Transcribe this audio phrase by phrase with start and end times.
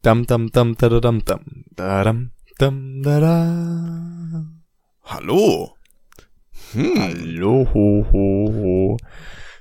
[0.00, 1.40] Dam dam dam da da dam dam
[1.76, 3.34] da dam dam da da.
[5.02, 5.74] Hallo.
[6.72, 6.96] Hm.
[6.96, 8.96] Hallo ho ho ho.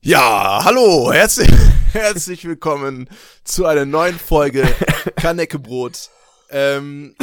[0.00, 1.52] Ja, hallo, herzlich,
[1.92, 3.08] herzlich willkommen
[3.44, 4.66] zu einer neuen Folge
[5.14, 6.10] Kanäckebrot.
[6.50, 7.14] Ähm,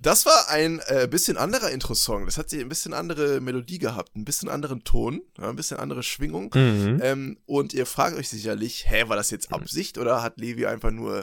[0.00, 2.24] das war ein äh, bisschen anderer Intro-Song.
[2.24, 5.78] Das hat sich ein bisschen andere Melodie gehabt, ein bisschen anderen Ton, ja, ein bisschen
[5.78, 6.50] andere Schwingung.
[6.54, 7.00] Mhm.
[7.02, 10.90] Ähm, und ihr fragt euch sicherlich, hä, war das jetzt Absicht oder hat Levi einfach
[10.90, 11.18] nur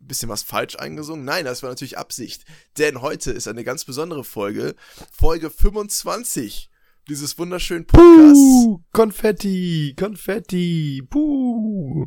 [0.00, 1.24] ein bisschen was falsch eingesungen?
[1.26, 2.44] Nein, das war natürlich Absicht.
[2.78, 4.74] Denn heute ist eine ganz besondere Folge,
[5.12, 6.70] Folge 25
[7.08, 8.64] dieses wunderschönen Podcasts.
[8.64, 12.06] Puh, Konfetti, Konfetti, puh.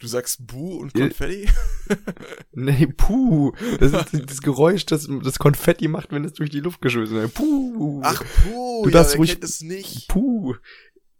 [0.00, 1.48] Du sagst Bu und Konfetti?
[2.52, 3.52] Nee, puh.
[3.80, 7.34] Das ist das Geräusch, das das Konfetti macht, wenn es durch die Luft geschmissen wird.
[7.34, 8.00] Puh.
[8.04, 10.08] Ach, Puh, Du ja, darfst ruhig- es nicht.
[10.08, 10.54] Puh.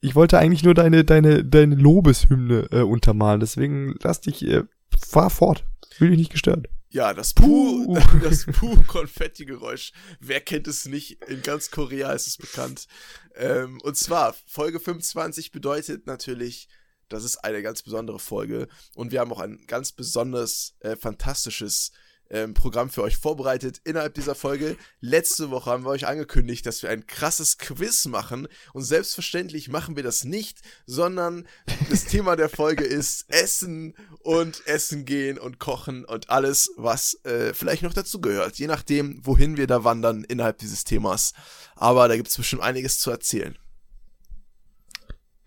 [0.00, 4.62] Ich wollte eigentlich nur deine, deine, deine Lobeshymne äh, untermalen, deswegen lass dich, äh,
[5.08, 5.64] fahr fort.
[5.98, 6.68] Will dich nicht gestört.
[6.90, 7.98] Ja, das Puh, Puh.
[8.22, 9.92] das Puh-Konfetti-Geräusch.
[10.20, 11.22] Wer kennt es nicht?
[11.24, 12.86] In ganz Korea ist es bekannt.
[13.34, 16.68] Ähm, und zwar, Folge 25 bedeutet natürlich,
[17.08, 18.68] das ist eine ganz besondere Folge.
[18.94, 21.92] Und wir haben auch ein ganz besonders äh, fantastisches
[22.30, 24.76] ähm, Programm für euch vorbereitet innerhalb dieser Folge.
[25.00, 28.48] Letzte Woche haben wir euch angekündigt, dass wir ein krasses Quiz machen.
[28.72, 31.46] Und selbstverständlich machen wir das nicht, sondern
[31.90, 37.54] das Thema der Folge ist Essen und Essen gehen und Kochen und alles, was äh,
[37.54, 38.58] vielleicht noch dazu gehört.
[38.58, 41.32] Je nachdem, wohin wir da wandern innerhalb dieses Themas.
[41.76, 43.56] Aber da gibt es bestimmt einiges zu erzählen.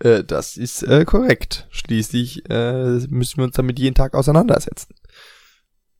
[0.03, 1.67] Äh, das ist äh, korrekt.
[1.71, 4.93] Schließlich äh, müssen wir uns damit jeden Tag auseinandersetzen.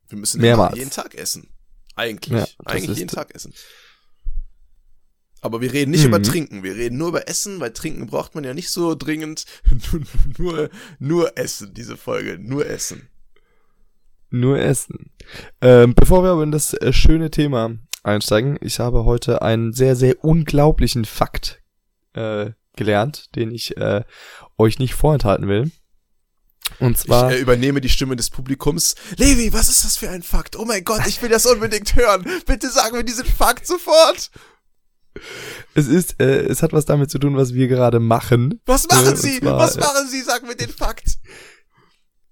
[0.10, 0.78] Wir müssen Mehrmals.
[0.78, 1.50] jeden Tag essen.
[1.96, 2.40] Eigentlich.
[2.40, 3.54] Ja, Eigentlich jeden Tag essen.
[5.42, 6.08] Aber wir reden nicht Mhm.
[6.08, 9.46] über Trinken, wir reden nur über Essen, weil Trinken braucht man ja nicht so dringend.
[9.92, 10.02] nur,
[10.38, 13.08] nur, nur Essen, diese Folge, nur Essen.
[14.30, 15.12] Nur Essen.
[15.62, 19.96] Ähm, bevor wir aber in das äh, schöne Thema einsteigen, ich habe heute einen sehr,
[19.96, 21.62] sehr unglaublichen Fakt
[22.14, 24.04] äh, gelernt, den ich äh,
[24.58, 25.72] euch nicht vorenthalten will.
[26.80, 28.96] Und Ich zwar, äh, übernehme die Stimme des Publikums.
[29.18, 30.56] Levi, was ist das für ein Fakt?
[30.58, 32.26] Oh mein Gott, ich will das unbedingt hören.
[32.46, 34.32] Bitte sagen wir diesen Fakt sofort.
[35.76, 38.62] es ist, äh, es hat was damit zu tun, was wir gerade machen.
[38.66, 39.40] Was Äh, machen Sie?
[39.42, 40.22] zwar, was äh, machen Sie?
[40.22, 41.18] Sagen wir den Fakt.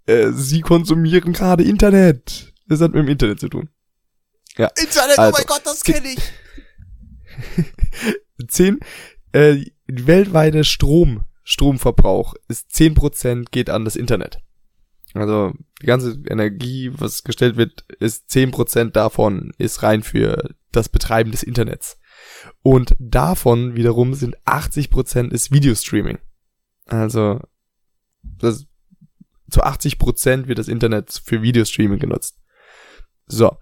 [0.06, 2.53] Äh, sie konsumieren gerade Internet.
[2.67, 3.69] Das hat mit dem Internet zu tun.
[4.57, 6.19] Internet, oh also, mein Gott, das kenne ich.
[8.47, 8.79] Zehn,
[9.33, 14.39] äh, weltweiter Strom, Stromverbrauch ist 10% geht an das Internet.
[15.13, 21.31] Also die ganze Energie, was gestellt wird, ist 10% davon ist rein für das Betreiben
[21.31, 22.00] des Internets.
[22.61, 26.19] Und davon wiederum sind 80% ist Videostreaming.
[26.85, 27.39] Also
[28.21, 28.67] das,
[29.50, 32.39] zu 80% wird das Internet für Videostreaming genutzt.
[33.25, 33.57] So.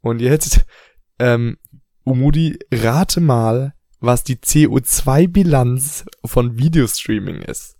[0.00, 0.64] Und jetzt,
[1.18, 1.58] ähm,
[2.04, 3.73] Umudi, rate mal,
[4.04, 7.76] was die CO2-Bilanz von Videostreaming ist.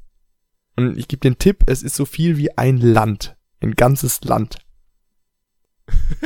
[0.77, 3.37] Und ich gebe den Tipp, es ist so viel wie ein Land.
[3.61, 4.57] Ein ganzes Land.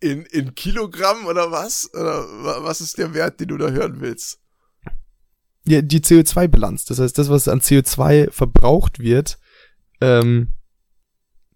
[0.00, 1.88] In, in Kilogramm oder was?
[1.94, 4.40] Oder wa- was ist der Wert, den du da hören willst?
[5.64, 6.86] Ja, die CO2-Bilanz.
[6.86, 9.38] Das heißt, das, was an CO2 verbraucht wird,
[10.00, 10.48] ähm,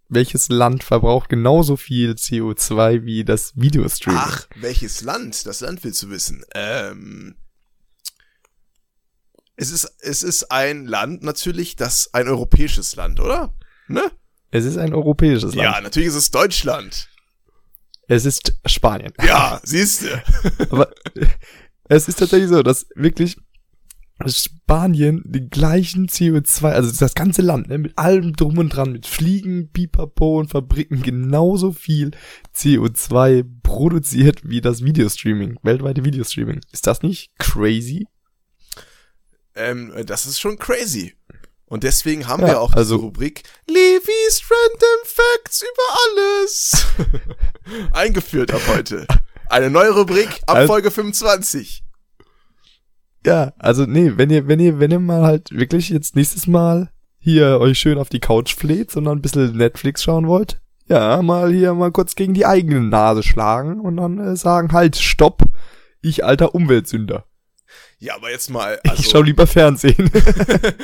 [0.09, 4.21] welches Land verbraucht genauso viel CO2 wie das Videostreaming?
[4.23, 5.47] Ach, welches Land?
[5.47, 6.45] Das Land willst du wissen.
[6.55, 7.37] Ähm,
[9.57, 13.55] es ist, es ist ein Land natürlich, das ein europäisches Land, oder?
[13.89, 14.03] Ne?
[14.51, 15.75] Es ist ein europäisches Land.
[15.75, 17.09] Ja, natürlich ist es Deutschland.
[18.09, 19.13] Es ist Spanien.
[19.25, 20.23] Ja, siehst du.
[20.71, 20.93] Aber
[21.89, 23.37] es ist tatsächlich so, dass wirklich
[24.25, 29.07] Spanien den gleichen CO2, also das ganze Land, ne, mit allem drum und dran, mit
[29.07, 32.13] Fliegen, Pipapo und Fabriken genauso viel
[32.55, 36.61] CO2 produziert wie das Videostreaming, weltweite Videostreaming.
[36.73, 38.07] Ist das nicht crazy?
[39.55, 41.15] Ähm, das ist schon crazy.
[41.69, 46.87] Und deswegen haben Ja, wir auch diese also- Rubrik Levi's Random Facts über alles
[47.93, 49.07] eingeführt ab heute.
[49.49, 51.83] Eine neue Rubrik ab Also- Folge 25.
[53.27, 56.93] Ja, also nee, wenn ihr, wenn ihr, wenn ihr mal halt wirklich jetzt nächstes Mal
[57.19, 61.53] hier euch schön auf die Couch fleht, sondern ein bisschen Netflix schauen wollt, ja, mal
[61.53, 65.43] hier mal kurz gegen die eigene Nase schlagen und dann äh, sagen, halt, stopp,
[66.03, 67.27] ich alter Umweltsünder.
[67.99, 70.09] Ja, aber jetzt mal, ich also, schau lieber Fernsehen.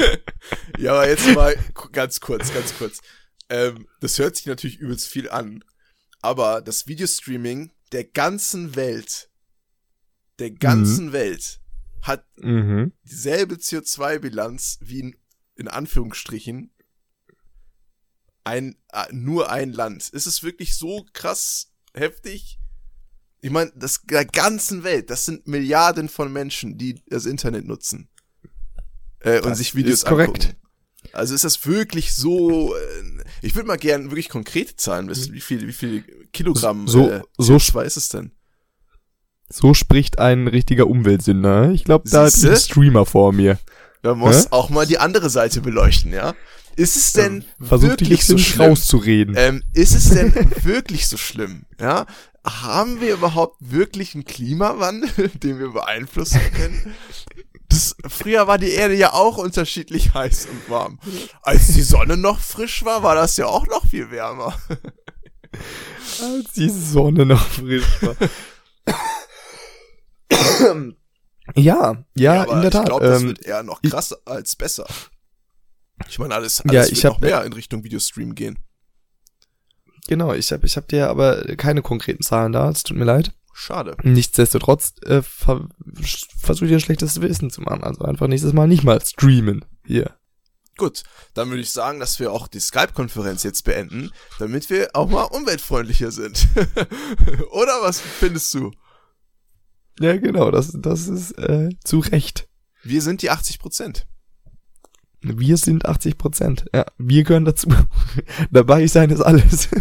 [0.79, 1.55] ja, aber jetzt mal
[1.93, 2.99] ganz kurz, ganz kurz.
[3.51, 5.63] Ähm, das hört sich natürlich übelst viel an,
[6.23, 9.29] aber das Videostreaming der ganzen Welt,
[10.41, 11.62] der ganzen Welt,
[12.03, 12.93] hat Mhm.
[13.05, 15.17] dieselbe CO2-Bilanz wie in,
[15.57, 16.71] in Anführungsstrichen
[18.45, 18.77] ein,
[19.13, 20.09] nur ein Land.
[20.09, 22.59] Ist es wirklich so krass heftig?
[23.41, 28.09] Ich meine, das der ganzen Welt, das sind Milliarden von Menschen, die das Internet nutzen.
[29.21, 30.45] Äh, und Das sich Videos ist korrekt.
[30.45, 30.57] angucken.
[31.13, 32.81] Also ist das wirklich so, äh,
[33.43, 36.03] ich würde mal gerne wirklich konkrete Zahlen wissen, wie viel, wie viel
[36.33, 38.33] Kilogramm So- äh, so CO2 ist es denn?
[39.53, 41.71] So spricht ein richtiger Umweltsünder.
[41.73, 43.59] Ich glaube, da ist ein Streamer vor mir.
[44.03, 44.49] Man muss Hä?
[44.51, 46.35] auch mal die andere Seite beleuchten, ja?
[46.75, 48.71] Ist es denn dich wirklich so schlimm?
[48.71, 49.35] rauszureden.
[49.37, 51.67] Ähm, ist es denn wirklich so schlimm?
[51.79, 52.07] Ja?
[52.45, 56.95] Haben wir überhaupt wirklich einen Klimawandel, den wir beeinflussen können?
[57.69, 60.99] Das, früher war die Erde ja auch unterschiedlich heiß und warm.
[61.43, 64.57] Als die Sonne noch frisch war, war das ja auch noch viel wärmer.
[66.23, 68.17] Als die Sonne noch frisch war.
[71.57, 72.83] ja, ja, aber in der Tat.
[72.83, 74.87] ich glaube, das ähm, wird eher noch krasser als besser.
[76.09, 78.59] Ich meine, alles, Ja, alles ich wird hab- noch mehr in Richtung Videostream gehen.
[80.09, 83.33] genau, ich habe ich hab dir aber keine konkreten Zahlen da, es tut mir leid.
[83.55, 83.97] Schade.
[84.03, 85.69] Nichtsdestotrotz äh, ver
[86.41, 87.85] versuche ich ein schlechtes Wissen zu machen.
[87.85, 89.65] Also einfach nächstes Mal nicht mal streamen.
[89.87, 90.17] Hier.
[90.79, 91.03] Gut,
[91.35, 95.25] dann würde ich sagen, dass wir auch die Skype-Konferenz jetzt beenden, damit wir auch mal
[95.25, 96.49] umweltfreundlicher sind.
[97.51, 98.71] Oder was findest du?
[100.01, 102.49] Ja, genau, das, das ist äh, zu Recht.
[102.83, 104.07] Wir sind die 80 Prozent.
[105.21, 106.65] Wir sind 80 Prozent.
[106.75, 107.69] Ja, wir gehören dazu.
[108.51, 109.69] Dabei sein ist alles.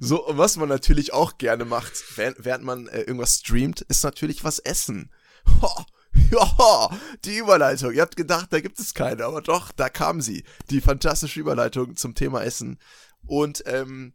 [0.00, 4.44] So, was man natürlich auch gerne macht, während, während man äh, irgendwas streamt, ist natürlich
[4.44, 5.10] was essen.
[5.62, 5.84] Ho,
[6.30, 6.90] ja,
[7.24, 7.92] die Überleitung.
[7.92, 10.44] Ihr habt gedacht, da gibt es keine, aber doch, da kam sie.
[10.70, 12.78] Die fantastische Überleitung zum Thema Essen.
[13.26, 14.14] Und ähm,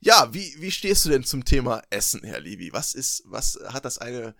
[0.00, 2.72] ja, wie, wie stehst du denn zum Thema Essen, Herr Levi?
[2.72, 4.34] Was ist, was hat das eine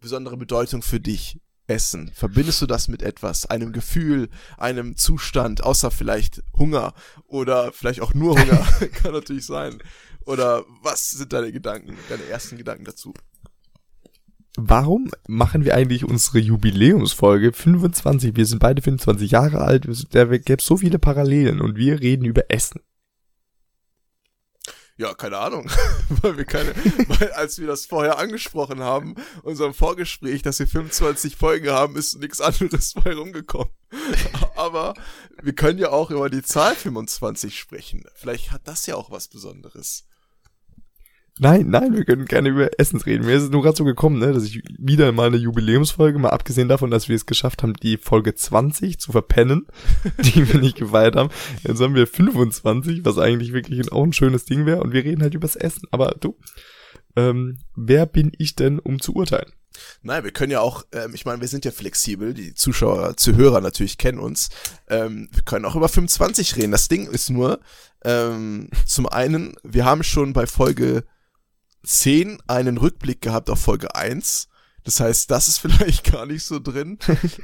[0.00, 1.40] besondere Bedeutung für dich?
[1.66, 2.10] Essen.
[2.14, 6.92] Verbindest du das mit etwas, einem Gefühl, einem Zustand, außer vielleicht Hunger
[7.26, 9.78] oder vielleicht auch nur Hunger, kann natürlich sein.
[10.26, 13.14] Oder was sind deine Gedanken, deine ersten Gedanken dazu?
[14.56, 18.36] Warum machen wir eigentlich unsere Jubiläumsfolge 25?
[18.36, 19.88] Wir sind beide 25 Jahre alt.
[20.12, 22.80] Da gäbe es so viele Parallelen und wir reden über Essen.
[24.96, 25.68] Ja, keine Ahnung,
[26.22, 26.72] weil wir keine,
[27.08, 32.16] weil als wir das vorher angesprochen haben, unserem Vorgespräch, dass wir 25 Folgen haben, ist
[32.20, 33.72] nichts anderes bei rumgekommen.
[34.56, 34.94] Aber
[35.42, 38.04] wir können ja auch über die Zahl 25 sprechen.
[38.14, 40.06] Vielleicht hat das ja auch was Besonderes.
[41.40, 43.26] Nein, nein, wir können gerne über Essens reden.
[43.26, 46.30] Mir ist es nur gerade so gekommen, ne, dass ich wieder mal eine Jubiläumsfolge, mal
[46.30, 49.66] abgesehen davon, dass wir es geschafft haben, die Folge 20 zu verpennen,
[50.18, 51.30] die wir nicht gefeiert haben.
[51.64, 55.22] Jetzt haben wir 25, was eigentlich wirklich auch ein schönes Ding wäre, und wir reden
[55.22, 55.88] halt übers Essen.
[55.90, 56.36] Aber du,
[57.16, 59.52] ähm, wer bin ich denn, um zu urteilen?
[60.02, 63.60] Nein, wir können ja auch, ähm, ich meine, wir sind ja flexibel, die Zuschauer, Zuhörer
[63.60, 64.50] natürlich kennen uns.
[64.88, 66.70] Ähm, wir können auch über 25 reden.
[66.70, 67.58] Das Ding ist nur,
[68.04, 71.02] ähm, zum einen, wir haben schon bei Folge
[71.84, 74.48] 10 einen Rückblick gehabt auf Folge 1.
[74.84, 76.98] Das heißt, das ist vielleicht gar nicht so drin.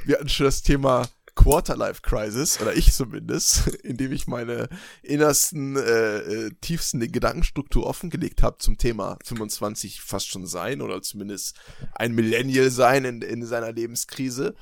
[0.05, 4.69] Wir hatten schon das Thema Quarterlife Crisis, oder ich zumindest, indem ich meine
[5.01, 11.57] innersten, äh, äh, tiefsten Gedankenstruktur offengelegt habe zum Thema 25 fast schon sein oder zumindest
[11.95, 14.55] ein Millennial sein in, in seiner Lebenskrise.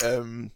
[0.00, 0.50] Ähm,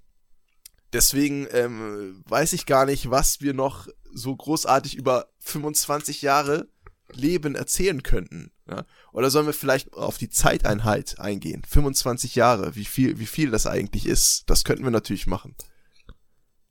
[0.93, 6.69] deswegen ähm, weiß ich gar nicht, was wir noch so großartig über 25 Jahre
[7.17, 8.53] Leben erzählen könnten.
[8.69, 8.85] Ja?
[9.13, 11.63] Oder sollen wir vielleicht auf die Zeiteinheit eingehen?
[11.69, 14.45] 25 Jahre, wie viel, wie viel das eigentlich ist.
[14.47, 15.55] Das könnten wir natürlich machen.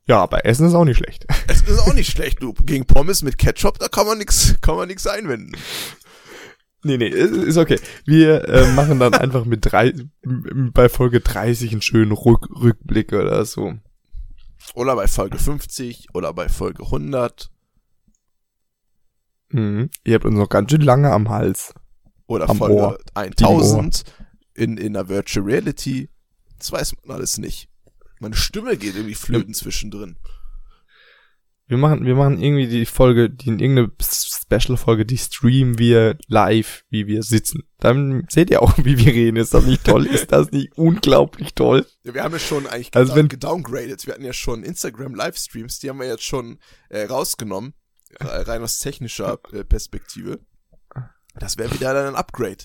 [0.06, 1.26] Ja, aber Essen ist auch nicht schlecht.
[1.46, 2.52] Es ist auch nicht schlecht, du.
[2.52, 5.52] Gegen Pommes mit Ketchup, da kann man nix, kann man nix einwenden.
[6.82, 7.78] Nee, nee, ist, okay.
[8.06, 9.92] Wir äh, machen dann einfach mit drei,
[10.22, 13.74] bei Folge 30 einen schönen Rück Rückblick oder so.
[14.74, 17.50] Oder bei Folge 50 oder bei Folge 100
[19.50, 19.90] Mhm.
[20.04, 21.74] Ihr habt uns noch ganz schön lange am Hals.
[22.26, 22.98] oder Am Folge Ohr.
[23.14, 24.04] 1000
[24.54, 26.08] in, in der Virtual Reality.
[26.58, 27.68] Das weiß man alles nicht.
[28.20, 30.16] Meine Stimme geht irgendwie flöten zwischendrin.
[31.66, 37.06] Wir machen, wir machen irgendwie die Folge, die irgendeine Special-Folge, die streamen wir live, wie
[37.06, 37.62] wir sitzen.
[37.78, 39.36] Dann seht ihr auch, wie wir reden.
[39.36, 40.06] Ist das nicht toll?
[40.06, 41.86] Ist das nicht unglaublich toll?
[42.02, 44.04] Ja, wir haben ja schon eigentlich Also wenn- gedowngradet.
[44.06, 47.72] Wir hatten ja schon Instagram-Livestreams, die haben wir jetzt schon äh, rausgenommen.
[48.18, 50.40] Äh, Rein aus technischer äh, Perspektive.
[51.38, 52.64] Das wäre wieder dann ein Upgrade.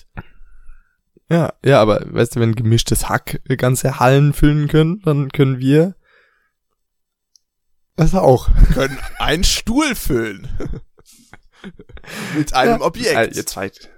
[1.28, 5.94] Ja, ja, aber weißt du, wenn gemischtes Hack ganze Hallen füllen können, dann können wir
[7.96, 8.50] das auch.
[8.74, 10.48] Können einen Stuhl füllen.
[12.36, 12.86] Mit einem Ja.
[12.86, 13.16] Objekt.
[13.16, 13.90] Äh, Ihr Zeit.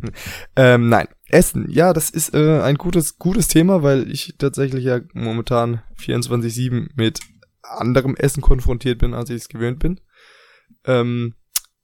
[0.00, 0.10] Hm.
[0.56, 5.00] Ähm, nein, Essen, ja, das ist äh, ein gutes, gutes Thema, weil ich tatsächlich ja
[5.12, 7.20] momentan 24-7 mit
[7.62, 10.00] anderem Essen konfrontiert bin, als ich es gewöhnt bin.
[10.86, 11.34] Ähm,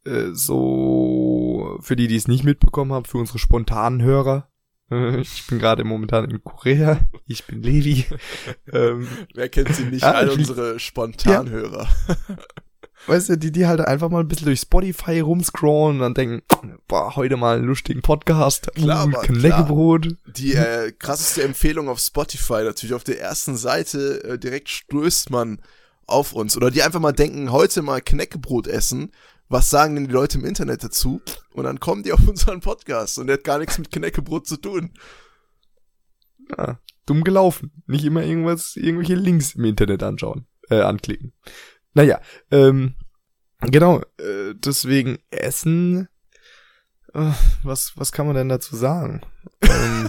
[0.05, 4.49] äh, so, für die, die es nicht mitbekommen haben, für unsere spontanen Hörer.
[4.91, 7.01] Äh, ich bin gerade momentan in Korea.
[7.27, 8.05] Ich bin Levi.
[8.73, 10.03] ähm, Wer kennt sie nicht?
[10.03, 11.89] Ja, All unsere Spontanhörer.
[12.09, 12.37] Ja.
[13.07, 16.43] Weißt du, die, die halt einfach mal ein bisschen durch Spotify rumscrollen und dann denken,
[16.87, 18.71] boah, heute mal einen lustigen Podcast.
[18.75, 20.09] Klar, uh, Knäckebrot.
[20.37, 25.61] Die äh, krasseste Empfehlung auf Spotify, natürlich auf der ersten Seite, äh, direkt stößt man
[26.07, 26.57] auf uns.
[26.57, 29.13] Oder die einfach mal denken, heute mal Knäckebrot essen.
[29.49, 31.21] Was sagen denn die Leute im Internet dazu?
[31.53, 34.57] Und dann kommen die auf unseren Podcast und der hat gar nichts mit Knäckebrot zu
[34.57, 34.93] tun.
[36.57, 37.83] Ja, dumm gelaufen.
[37.87, 41.33] Nicht immer irgendwas, irgendwelche Links im Internet anschauen, äh, anklicken.
[41.95, 42.95] Naja, ähm,
[43.61, 46.09] genau, äh, deswegen Essen.
[47.13, 47.33] Äh,
[47.63, 49.21] was, was kann man denn dazu sagen?
[49.63, 50.09] ähm,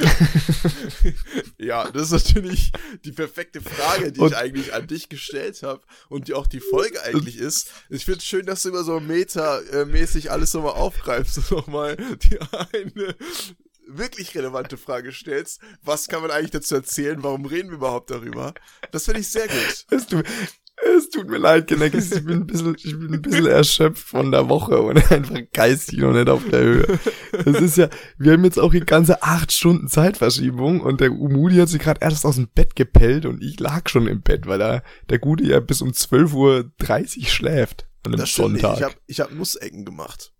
[1.58, 2.72] ja, das ist natürlich
[3.04, 6.60] die perfekte Frage, die und, ich eigentlich an dich gestellt habe und die auch die
[6.60, 7.70] Folge eigentlich ist.
[7.88, 12.38] Ich finde es schön, dass du immer so meta-mäßig alles nochmal aufgreifst und nochmal die
[12.72, 13.16] eine
[13.96, 15.60] wirklich relevante Frage stellst.
[15.82, 17.22] Was kann man eigentlich dazu erzählen?
[17.22, 18.54] Warum reden wir überhaupt darüber?
[18.92, 19.86] Das finde ich sehr gut.
[20.96, 24.30] Es tut mir leid, Genekis, ich bin ein bisschen, ich bin ein bisschen erschöpft von
[24.30, 26.98] der Woche und einfach geistig noch nicht auf der Höhe.
[27.44, 31.56] Das ist ja, wir haben jetzt auch die ganze acht Stunden Zeitverschiebung und der Umudi
[31.56, 34.58] hat sich gerade erst aus dem Bett gepellt und ich lag schon im Bett, weil
[34.58, 36.34] da der Gute ja bis um 12.30
[37.18, 38.78] Uhr schläft an einem das Sonntag.
[38.78, 40.32] Ich habe ich hab Nussecken gemacht.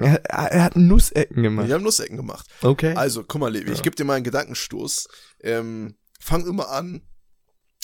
[0.00, 1.66] Er, er hat Nussecken gemacht.
[1.66, 2.46] Ich habe Nussecken gemacht.
[2.62, 2.94] Okay.
[2.94, 3.72] Also, guck mal, Levi, ja.
[3.74, 5.08] ich gebe dir mal einen Gedankenstoß.
[5.40, 7.02] Ähm, fang immer an,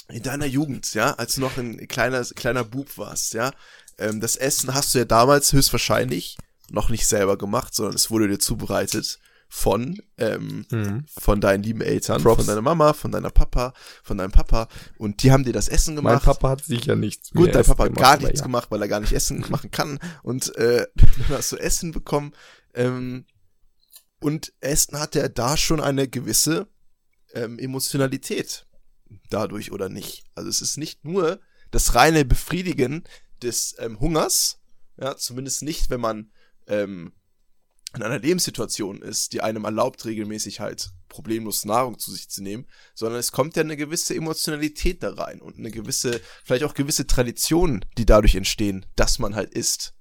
[0.08, 3.52] in deiner Jugend, ja, als du noch ein kleiner, kleiner Bub warst, ja,
[3.98, 6.36] ähm, das Essen hast du ja damals höchstwahrscheinlich
[6.70, 11.04] noch nicht selber gemacht, sondern es wurde dir zubereitet von, ähm, mhm.
[11.06, 12.38] von deinen lieben Eltern, Props.
[12.38, 15.96] von deiner Mama, von deiner Papa, von deinem Papa und die haben dir das Essen
[15.96, 16.14] gemacht.
[16.14, 18.46] Mein Papa hat sicher nichts Gut, dein Papa hat gar nichts ja.
[18.46, 22.32] gemacht, weil er gar nicht Essen machen kann und äh, dann hast du Essen bekommen
[22.74, 23.24] ähm,
[24.20, 26.66] und Essen hat ja da schon eine gewisse
[27.32, 28.66] ähm, Emotionalität
[29.30, 30.24] dadurch oder nicht.
[30.34, 33.04] Also es ist nicht nur das reine Befriedigen
[33.42, 34.60] des ähm, Hungers,
[34.98, 36.30] ja, zumindest nicht, wenn man
[36.66, 37.12] ähm,
[37.94, 42.66] in einer Lebenssituation ist, die einem erlaubt, regelmäßig halt problemlos Nahrung zu sich zu nehmen,
[42.94, 47.06] sondern es kommt ja eine gewisse Emotionalität da rein und eine gewisse, vielleicht auch gewisse
[47.06, 49.94] Traditionen, die dadurch entstehen, dass man halt isst.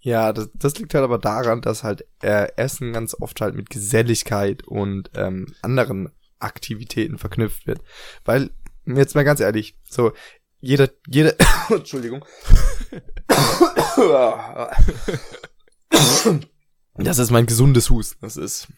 [0.00, 3.70] Ja, das, das liegt halt aber daran, dass halt äh, Essen ganz oft halt mit
[3.70, 7.80] Geselligkeit und ähm, anderen Aktivitäten verknüpft wird.
[8.24, 8.50] Weil,
[8.84, 10.12] jetzt mal ganz ehrlich, so,
[10.60, 11.34] jeder, jeder,
[11.70, 12.24] Entschuldigung.
[16.94, 18.18] das ist mein gesundes Husten.
[18.20, 18.68] Das ist,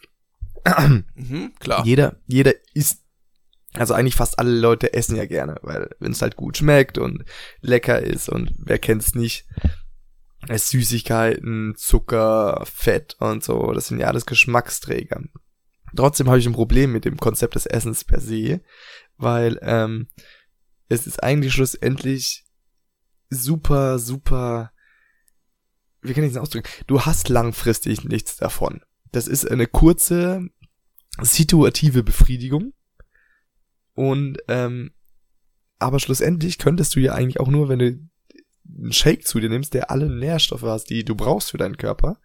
[1.14, 1.84] mhm, klar.
[1.84, 3.04] Jeder, jeder isst,
[3.74, 7.24] also eigentlich fast alle Leute essen ja gerne, weil wenn es halt gut schmeckt und
[7.60, 9.46] lecker ist und wer kennt's nicht,
[10.46, 15.22] es Süßigkeiten, Zucker, Fett und so, das sind ja alles Geschmacksträger.
[15.96, 18.60] Trotzdem habe ich ein Problem mit dem Konzept des Essens per se,
[19.16, 20.08] weil ähm,
[20.88, 22.44] es ist eigentlich schlussendlich
[23.30, 24.72] super, super,
[26.02, 26.68] wie kann ich das ausdrücken?
[26.86, 28.82] Du hast langfristig nichts davon.
[29.12, 30.48] Das ist eine kurze,
[31.20, 32.72] situative Befriedigung.
[33.94, 34.92] Und ähm,
[35.78, 38.08] aber schlussendlich könntest du ja eigentlich auch nur, wenn du
[38.78, 42.20] einen Shake zu dir nimmst, der alle Nährstoffe hast, die du brauchst für deinen Körper,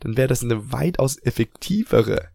[0.00, 2.30] dann wäre das eine weitaus effektivere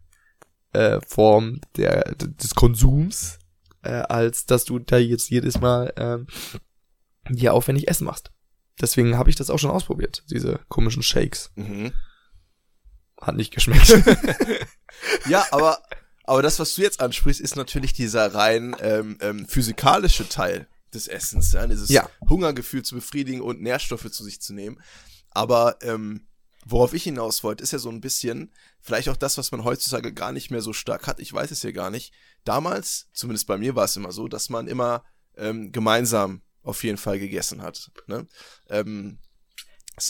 [0.74, 3.38] äh, Form der, des Konsums,
[3.82, 6.26] äh, als dass du da jetzt jedes Mal ähm,
[7.34, 8.30] hier aufwendig Essen machst.
[8.80, 11.52] Deswegen habe ich das auch schon ausprobiert, diese komischen Shakes.
[11.54, 11.92] Mhm.
[13.20, 13.88] Hat nicht geschmeckt.
[15.28, 15.82] ja, aber,
[16.24, 21.08] aber das, was du jetzt ansprichst, ist natürlich dieser rein ähm, ähm, physikalische Teil des
[21.08, 21.66] Essens, ja?
[21.66, 22.08] dieses ja.
[22.28, 24.80] Hungergefühl zu befriedigen und Nährstoffe zu sich zu nehmen.
[25.30, 26.26] Aber ähm,
[26.64, 30.12] Worauf ich hinaus wollte, ist ja so ein bisschen, vielleicht auch das, was man heutzutage
[30.12, 31.20] gar nicht mehr so stark hat.
[31.20, 32.12] Ich weiß es ja gar nicht.
[32.44, 35.04] Damals, zumindest bei mir war es immer so, dass man immer
[35.36, 37.90] ähm, gemeinsam auf jeden Fall gegessen hat.
[38.06, 38.26] Ne?
[38.68, 39.18] Ähm,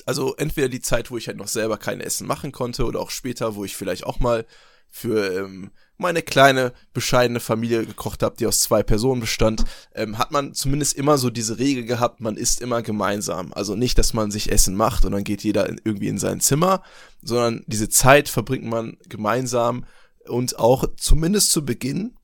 [0.06, 3.10] also entweder die Zeit, wo ich halt noch selber kein Essen machen konnte oder auch
[3.10, 4.46] später, wo ich vielleicht auch mal
[4.88, 10.32] für ähm, meine kleine, bescheidene Familie gekocht habe, die aus zwei Personen bestand, ähm, hat
[10.32, 13.52] man zumindest immer so diese Regel gehabt, man isst immer gemeinsam.
[13.52, 16.40] Also nicht, dass man sich Essen macht und dann geht jeder in, irgendwie in sein
[16.40, 16.82] Zimmer,
[17.22, 19.84] sondern diese Zeit verbringt man gemeinsam
[20.26, 22.16] und auch zumindest zu Beginn,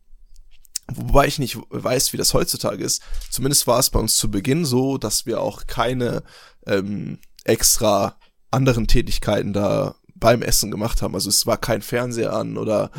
[0.92, 4.64] wobei ich nicht weiß, wie das heutzutage ist, zumindest war es bei uns zu Beginn
[4.64, 6.22] so, dass wir auch keine
[6.66, 8.16] ähm, extra
[8.50, 11.14] anderen Tätigkeiten da beim Essen gemacht haben.
[11.14, 12.90] Also es war kein Fernseher an oder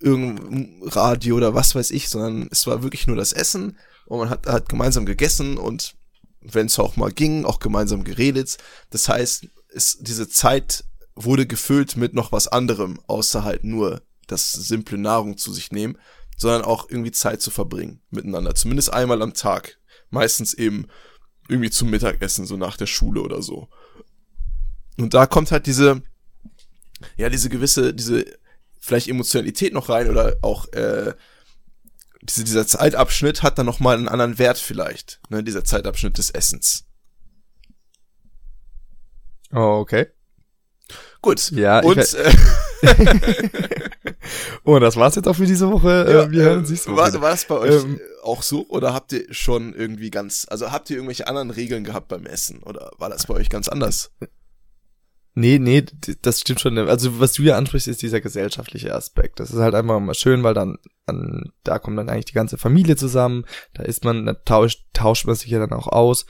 [0.00, 3.76] irgendein Radio oder was weiß ich, sondern es war wirklich nur das Essen
[4.06, 5.94] und man hat, hat gemeinsam gegessen und
[6.40, 8.58] wenn es auch mal ging, auch gemeinsam geredet.
[8.90, 14.52] Das heißt, es, diese Zeit wurde gefüllt mit noch was anderem, außer halt nur das
[14.52, 15.98] simple Nahrung zu sich nehmen,
[16.36, 18.54] sondern auch irgendwie Zeit zu verbringen miteinander.
[18.54, 19.78] Zumindest einmal am Tag.
[20.10, 20.86] Meistens eben
[21.48, 23.68] irgendwie zum Mittagessen, so nach der Schule oder so.
[24.96, 26.02] Und da kommt halt diese,
[27.16, 28.24] ja, diese gewisse, diese
[28.88, 31.12] vielleicht Emotionalität noch rein oder auch äh,
[32.22, 36.84] diese, dieser Zeitabschnitt hat dann nochmal einen anderen Wert vielleicht, ne, dieser Zeitabschnitt des Essens.
[39.52, 40.08] Oh, okay.
[41.20, 41.50] Gut.
[41.50, 42.32] Ja, und ich, äh,
[44.64, 46.06] oh, das war's jetzt auch für diese Woche.
[46.08, 48.22] ja, äh, wir hören äh, uns nächste Woche war, war das bei euch Ähm, äh,
[48.22, 52.08] auch so oder habt ihr schon irgendwie ganz, also habt ihr irgendwelche anderen Regeln gehabt
[52.08, 54.12] beim Essen oder war das bei euch ganz anders?
[55.38, 55.84] Nee, nee,
[56.22, 56.76] das stimmt schon.
[56.76, 59.38] Also was du ja ansprichst, ist dieser gesellschaftliche Aspekt.
[59.38, 62.58] Das ist halt einfach mal schön, weil dann, dann da kommt dann eigentlich die ganze
[62.58, 63.44] Familie zusammen.
[63.72, 66.26] Da ist man, da tauscht, tauscht man sich ja dann auch aus.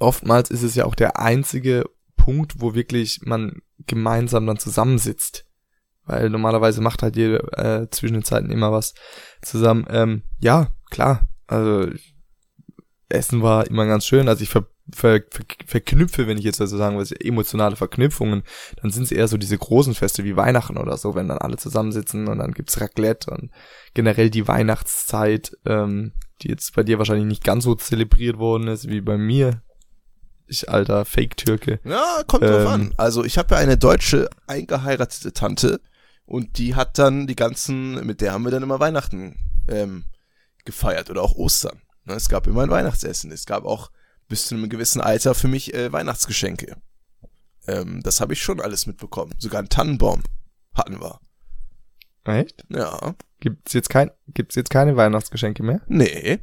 [0.00, 1.86] Oftmals ist es ja auch der einzige
[2.18, 5.46] Punkt, wo wirklich man gemeinsam dann zusammensitzt.
[6.04, 8.92] Weil normalerweise macht halt jede äh, zwischen den Zeiten immer was
[9.40, 9.86] zusammen.
[9.88, 11.26] Ähm, ja, klar.
[11.46, 11.88] Also
[13.08, 14.28] Essen war immer ganz schön.
[14.28, 18.42] Also ich ver, ver, ver, verknüpfe, wenn ich jetzt also sagen will, emotionale Verknüpfungen,
[18.80, 21.56] dann sind es eher so diese großen Feste wie Weihnachten oder so, wenn dann alle
[21.56, 23.50] zusammensitzen und dann gibt's Raclette und
[23.94, 26.12] generell die Weihnachtszeit, ähm,
[26.42, 29.62] die jetzt bei dir wahrscheinlich nicht ganz so zelebriert worden ist wie bei mir.
[30.46, 31.80] Ich alter Fake-Türke.
[31.84, 32.66] Ja, kommt drauf Ähm.
[32.68, 32.94] an.
[32.96, 35.80] Also ich habe ja eine deutsche eingeheiratete Tante
[36.24, 39.36] und die hat dann die ganzen, mit der haben wir dann immer Weihnachten
[39.68, 40.04] ähm,
[40.64, 41.80] gefeiert oder auch Ostern.
[42.08, 43.30] Ne, es gab immer ein Weihnachtsessen.
[43.30, 43.90] Es gab auch
[44.28, 46.76] bis zu einem gewissen Alter für mich äh, Weihnachtsgeschenke.
[47.66, 49.34] Ähm, das habe ich schon alles mitbekommen.
[49.38, 50.22] Sogar einen Tannenbaum
[50.74, 51.20] hatten wir.
[52.24, 52.64] Echt?
[52.70, 53.14] Ja.
[53.40, 55.82] Gibt's jetzt kein, gibt's jetzt keine Weihnachtsgeschenke mehr?
[55.86, 56.40] Nee.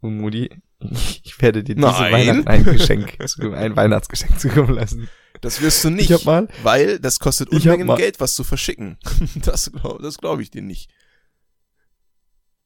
[0.00, 0.50] Und Mutti,
[1.22, 1.86] ich werde dir diese.
[1.86, 3.18] Weihnachten ein Geschenk,
[3.54, 5.08] ein Weihnachtsgeschenk zukommen lassen.
[5.42, 6.24] Das wirst du nicht.
[6.26, 8.98] Mal, weil das kostet Unmengen Geld, was zu verschicken.
[9.42, 10.90] Das, glaub- das glaube ich dir nicht.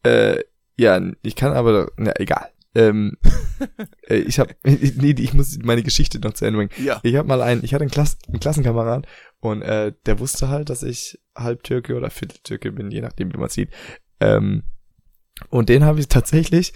[0.02, 0.38] äh,
[0.76, 2.50] ja, ich kann aber, na egal.
[2.74, 3.16] Ähm,
[4.08, 6.84] äh, ich habe, nee, ich muss meine Geschichte noch zu Ende bringen.
[6.84, 7.00] Ja.
[7.02, 9.06] Ich habe mal einen, ich hatte einen, Klass, einen Klassenkamerad
[9.40, 13.48] und äh, der wusste halt, dass ich Halbtürke oder Vierteltürke bin, je nachdem, wie man
[13.48, 13.70] sieht.
[14.20, 14.64] Ähm,
[15.50, 16.72] und den habe ich tatsächlich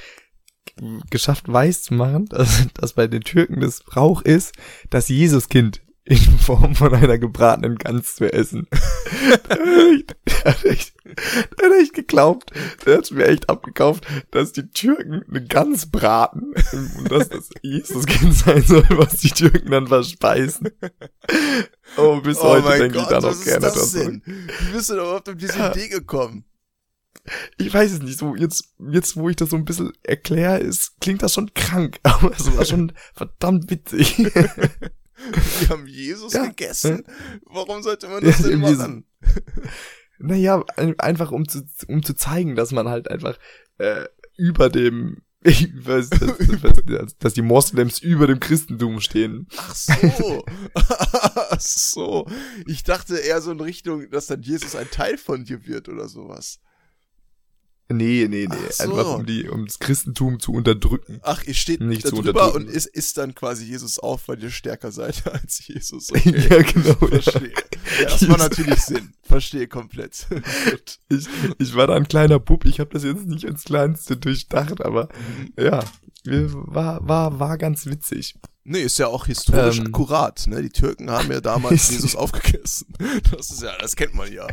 [1.10, 4.54] geschafft, weiß zu machen, dass, dass bei den Türken das Brauch ist,
[4.90, 8.66] das Jesuskind in Form von einer gebratenen Gans zu essen.
[9.50, 12.50] der hat echt, der hat echt geglaubt,
[12.86, 16.54] der hat mir echt abgekauft, dass die Türken eine Gans braten
[16.96, 20.70] und dass das Jesuskind sein soll, was die Türken dann verspeisen.
[21.98, 24.22] Oh, bis heute denke ich da noch gerne das dran.
[24.24, 25.72] Wie bist du überhaupt auf diese Ja.
[25.72, 26.44] Idee gekommen?
[27.58, 30.94] Ich weiß es nicht, so jetzt, jetzt wo ich das so ein bisschen erkläre, ist,
[31.02, 34.16] klingt das schon krank, aber es war schon verdammt witzig.
[35.60, 36.46] Wir haben Jesus Ja.
[36.46, 37.04] gegessen.
[37.44, 39.06] Warum sollte man das Ja, denn machen?
[40.18, 43.38] Naja, ein- einfach um zu, um zu zeigen, dass man halt einfach
[43.78, 46.10] äh, über dem, über, dass,
[46.84, 49.46] dass, dass die Moslems über dem Christentum stehen.
[49.56, 50.44] Ach so.
[50.74, 52.26] Ach so.
[52.66, 56.08] Ich dachte eher so in Richtung, dass dann Jesus ein Teil von dir wird oder
[56.08, 56.60] sowas.
[57.90, 58.56] Nee, nee, nee.
[58.70, 58.82] So.
[58.84, 61.20] Einfach um die, um das Christentum zu unterdrücken.
[61.22, 64.42] Ach, ihr steht Nicht da zu drüber und ist, ist dann quasi Jesus auf, weil
[64.42, 66.08] ihr stärker seid als Jesus.
[66.18, 66.48] Okay.
[66.50, 66.94] ja, genau.
[66.94, 67.52] Verstehe.
[68.00, 69.12] Ja, das macht natürlich Sinn.
[69.22, 70.26] Verstehe komplett.
[71.10, 71.26] Ich,
[71.58, 75.08] ich war da ein kleiner Bub, ich habe das jetzt nicht ins Kleinste durchdacht, aber
[75.58, 75.82] ja,
[76.24, 78.34] war, war, war ganz witzig.
[78.64, 79.86] Nee, ist ja auch historisch Ähm.
[79.86, 80.46] akkurat.
[80.46, 80.60] Ne?
[80.60, 82.92] Die Türken haben ja damals Jesus aufgegessen.
[83.30, 84.46] Das ist ja, das kennt man ja.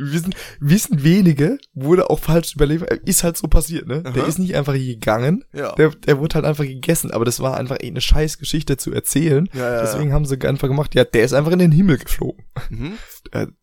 [0.00, 4.02] Wissen, wissen wenige, wurde auch falsch überlegt, ist halt so passiert, ne?
[4.02, 4.28] Der Aha.
[4.28, 5.72] ist nicht einfach gegangen, Ja.
[5.74, 8.92] der, der wurde halt einfach gegessen, aber das war einfach eh eine scheiß Geschichte zu
[8.92, 9.48] erzählen.
[9.52, 12.44] ja, ja, Deswegen haben sie einfach gemacht, ja, der ist einfach in den Himmel geflogen.
[12.56, 12.62] ja.
[12.70, 12.92] Mhm.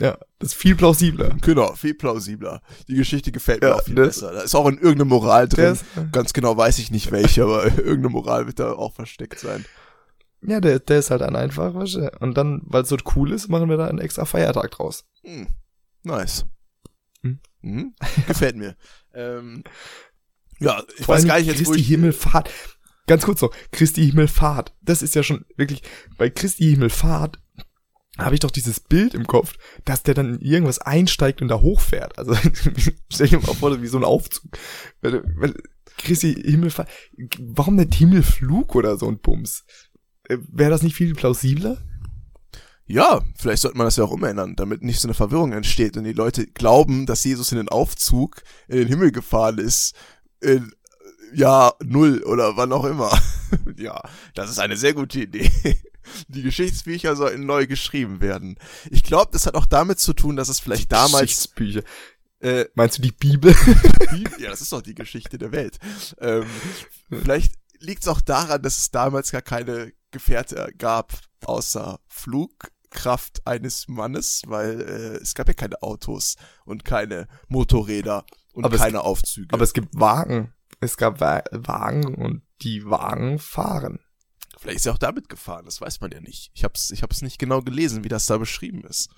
[0.00, 1.36] Ja, das ist viel plausibler.
[1.42, 2.62] Genau, viel plausibler.
[2.88, 4.32] Die Geschichte gefällt mir Ja, auch viel besser.
[4.32, 5.74] Da ist auch in irgendeine Moral Der drin.
[5.74, 9.66] ist, Ganz genau weiß ich nicht welche, aber irgendeine Moral wird da auch versteckt sein.
[10.42, 13.32] Ja, der, der ist halt dann einfach, weißt du, und dann, weil es so cool
[13.32, 15.04] ist, machen wir da einen extra Feiertag draus.
[15.22, 15.48] Hm.
[16.02, 16.46] Nice.
[17.22, 17.40] Hm.
[17.60, 17.94] Mhm.
[18.26, 18.76] Gefällt mir.
[19.14, 19.64] ähm,
[20.58, 21.88] ja, ich Vor weiß gar nicht jetzt, wo Christi ich...
[21.88, 22.50] Himmelfahrt.
[23.06, 24.74] Ganz kurz noch, Christi Himmelfahrt.
[24.82, 25.82] Das ist ja schon wirklich,
[26.16, 27.38] bei Christi Himmelfahrt
[28.18, 32.18] habe ich doch dieses Bild im Kopf, dass der dann irgendwas einsteigt und da hochfährt.
[32.18, 32.34] Also
[33.10, 34.44] stell dir mal vor, wie so ein Aufzug.
[35.00, 35.54] Weil, weil
[35.98, 36.88] Christi Himmelfahrt,
[37.38, 39.64] warum nicht Himmelflug oder so ein Bums?
[40.30, 41.78] Äh, wäre das nicht viel plausibler?
[42.86, 46.04] Ja, vielleicht sollte man das ja auch umändern, damit nicht so eine Verwirrung entsteht und
[46.04, 49.94] die Leute glauben, dass Jesus in den Aufzug in den Himmel gefahren ist,
[50.40, 50.72] in
[51.32, 53.16] Jahr Null oder wann auch immer.
[53.76, 54.02] ja,
[54.34, 55.50] das ist eine sehr gute Idee.
[56.26, 58.58] Die Geschichtsbücher sollten neu geschrieben werden.
[58.90, 61.22] Ich glaube, das hat auch damit zu tun, dass es vielleicht damals.
[61.22, 61.82] Geschichtsbücher.
[62.40, 63.54] Äh, meinst du die Bibel?
[64.38, 65.78] ja, das ist doch die Geschichte der Welt.
[66.18, 66.46] Ähm,
[67.10, 71.12] vielleicht liegt es auch daran, dass es damals gar keine Gefährte gab,
[71.44, 78.64] außer Flugkraft eines Mannes, weil äh, es gab ja keine Autos und keine Motorräder und
[78.64, 79.52] Aber keine es, Aufzüge.
[79.52, 80.52] Aber es gibt Wagen.
[80.80, 84.00] Es gab Wa Wagen und die Wagen fahren.
[84.58, 86.50] Vielleicht ist er auch damit gefahren, das weiß man ja nicht.
[86.54, 89.10] Ich hab's, ich hab's nicht genau gelesen, wie das da beschrieben ist.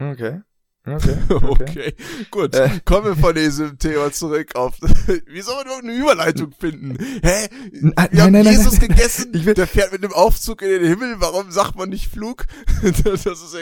[0.00, 0.42] Okay.
[0.96, 1.16] Okay.
[1.28, 1.94] Okay, okay.
[2.30, 2.54] gut.
[2.54, 2.70] Äh.
[2.84, 4.74] Kommen wir von diesem Thema zurück auf.
[5.26, 6.96] Wie soll man überhaupt eine Überleitung finden?
[7.22, 7.48] Hä?
[7.80, 8.88] Nein, Wir haben nein, nein, Jesus nein.
[8.88, 11.16] gegessen, Ich will- der fährt mit dem Aufzug in den Himmel.
[11.18, 12.46] Warum sagt man nicht Flug?
[12.82, 13.60] Das ist ja,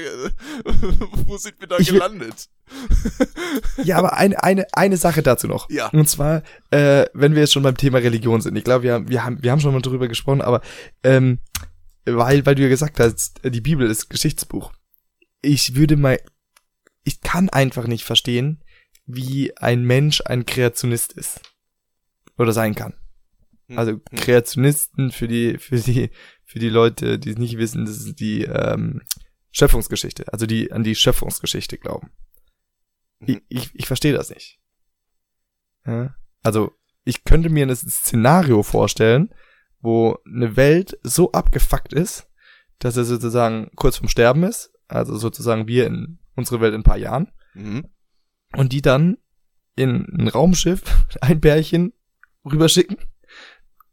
[1.27, 2.49] wo sind wir da Ich will- gelandet?
[3.85, 5.71] Ja, aber eine, eine, eine Sache dazu noch.
[5.71, 5.89] Ja.
[5.89, 8.57] Und zwar, äh, wenn wir jetzt schon beim Thema Religion sind.
[8.57, 10.61] Ich glaube, wir, haben- wir, haben, wir haben schon mal drüber gesprochen, aber
[11.03, 11.39] ähm,
[12.05, 14.73] weil, weil du ja gesagt hast, die Bibel ist Geschichtsbuch.
[15.43, 16.19] Ich würde mal,
[17.07, 18.63] ich kann einfach nicht verstehen,
[19.07, 21.41] wie ein Mensch ein Kreationist ist.
[22.37, 22.95] Oder sein kann.
[23.69, 23.79] Hm.
[23.79, 26.11] Also Kreationisten für die, für die,
[26.45, 29.03] für die Leute, die es nicht wissen, das ist die ähm,
[29.53, 32.11] Schöpfungsgeschichte, also die an die Schöpfungsgeschichte glauben.
[33.21, 34.59] Ich, ich, ich verstehe das nicht.
[35.87, 36.15] Ja?
[36.43, 36.73] Also,
[37.05, 39.33] ich könnte mir ein Szenario vorstellen,
[39.81, 42.29] wo eine Welt so abgefuckt ist,
[42.81, 46.85] dass er sozusagen kurz vorm Sterben ist, also sozusagen wir in unsere Welt in ein
[46.85, 47.87] paar Jahren, Mhm.
[48.57, 49.17] und die dann
[49.77, 50.83] in ein Raumschiff
[51.21, 51.93] ein Pärchen
[52.45, 52.97] rüberschicken.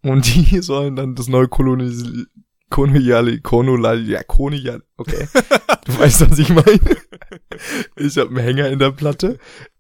[0.01, 2.27] Und die sollen dann das neue Kolonis
[2.69, 5.27] koloniale koloniale ja kolonial okay.
[5.85, 6.79] Du weißt was ich meine.
[7.97, 9.37] Ich habe einen Hänger in der Platte.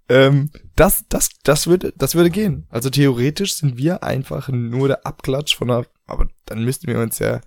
[0.09, 2.67] Ähm, das das das würde das würde gehen.
[2.69, 7.19] Also theoretisch sind wir einfach nur der Abklatsch von einer aber dann müssten wir uns
[7.19, 7.39] ja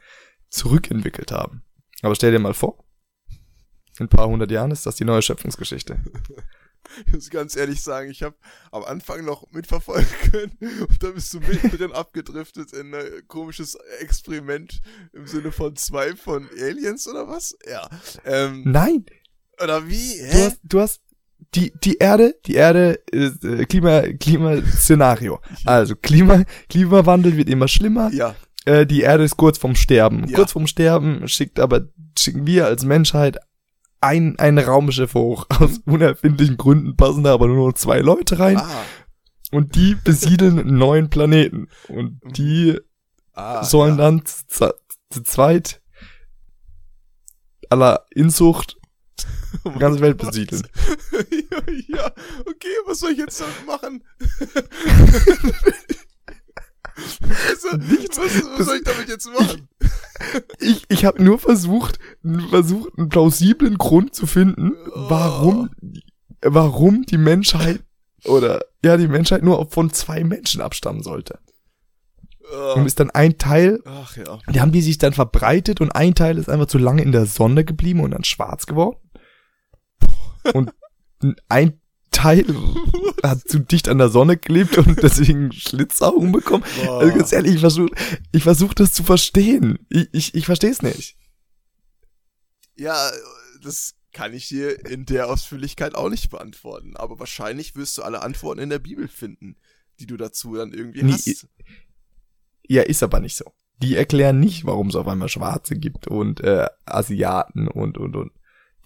[0.49, 1.63] zurückentwickelt haben.
[2.03, 2.83] Aber stell dir mal vor
[4.01, 5.99] in ein paar hundert Jahren ist das die neue Schöpfungsgeschichte
[7.07, 8.37] Ich muss ganz ehrlich sagen, ich habe
[8.71, 10.57] am Anfang noch mitverfolgen können
[10.89, 14.81] und da bist du mittendrin abgedriftet in ein komisches Experiment
[15.13, 17.57] im Sinne von zwei von Aliens oder was?
[17.69, 17.89] Ja.
[18.25, 19.05] Ähm, nein
[19.63, 20.19] oder wie?
[20.19, 20.45] Du Hä?
[20.45, 21.01] hast, du hast
[21.55, 25.41] die, die Erde, die Erde ist äh, Klima, Klimaszenario.
[25.65, 28.11] Also Klima, Klimawandel wird immer schlimmer.
[28.13, 28.35] Ja.
[28.65, 30.27] Äh, die Erde ist kurz vorm Sterben.
[30.29, 30.37] Ja.
[30.37, 33.39] Kurz vorm Sterben schickt aber, schicken wir als Menschheit
[34.01, 35.47] ein, ein Raumschiff hoch.
[35.61, 38.59] Aus unerfindlichen Gründen passen da aber nur noch zwei Leute rein.
[38.59, 38.83] Ah.
[39.53, 41.69] Und die besiedeln einen neuen Planeten.
[41.89, 42.79] Und die
[43.33, 44.05] ah sollen ja.
[44.05, 44.75] dann zu,
[45.11, 45.81] zu, zweit
[47.69, 48.77] aller Inzucht
[49.65, 50.63] die ganze Welt besiedeln.
[51.13, 54.05] ja, ja, okay, was soll ich jetzt damit machen?
[57.49, 59.69] also, was, was soll ich damit jetzt machen?
[60.61, 61.99] Ich, ich habe nur versucht,
[62.49, 65.69] versucht, einen plausiblen Grund zu finden, warum,
[66.41, 67.85] warum die Menschheit
[68.25, 71.39] oder ja die Menschheit nur von zwei Menschen abstammen sollte.
[72.77, 74.39] Und ist dann ein Teil, Ach ja.
[74.53, 77.27] die haben die sich dann verbreitet und ein Teil ist einfach zu lange in der
[77.27, 78.99] Sonne geblieben und dann schwarz geworden.
[80.55, 80.73] Und
[81.49, 81.81] ein
[82.17, 82.47] Teil
[83.23, 86.65] hat zu dicht an der Sonne gelebt und deswegen Schlitzaugen bekommen.
[86.83, 87.01] Boah.
[87.01, 87.91] Also ganz ehrlich, ich versuche
[88.33, 89.79] ich versuch das zu verstehen.
[89.91, 91.17] Ich, ich, ich verstehe es nicht.
[92.75, 93.11] Ja,
[93.63, 96.97] das kann ich dir in der Ausführlichkeit auch nicht beantworten.
[96.97, 99.57] Aber wahrscheinlich wirst du alle Antworten in der Bibel finden,
[100.01, 101.47] die du dazu dann irgendwie Nee, hast.
[102.67, 103.45] Ja, ist aber nicht so.
[103.83, 108.33] Die erklären nicht, warum es auf einmal Schwarze gibt und äh, Asiaten und und und.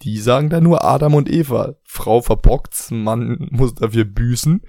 [0.03, 1.75] Die sagen da nur Adam und Eva.
[1.83, 4.61] Frau verbockt's, Mann muss dafür büßen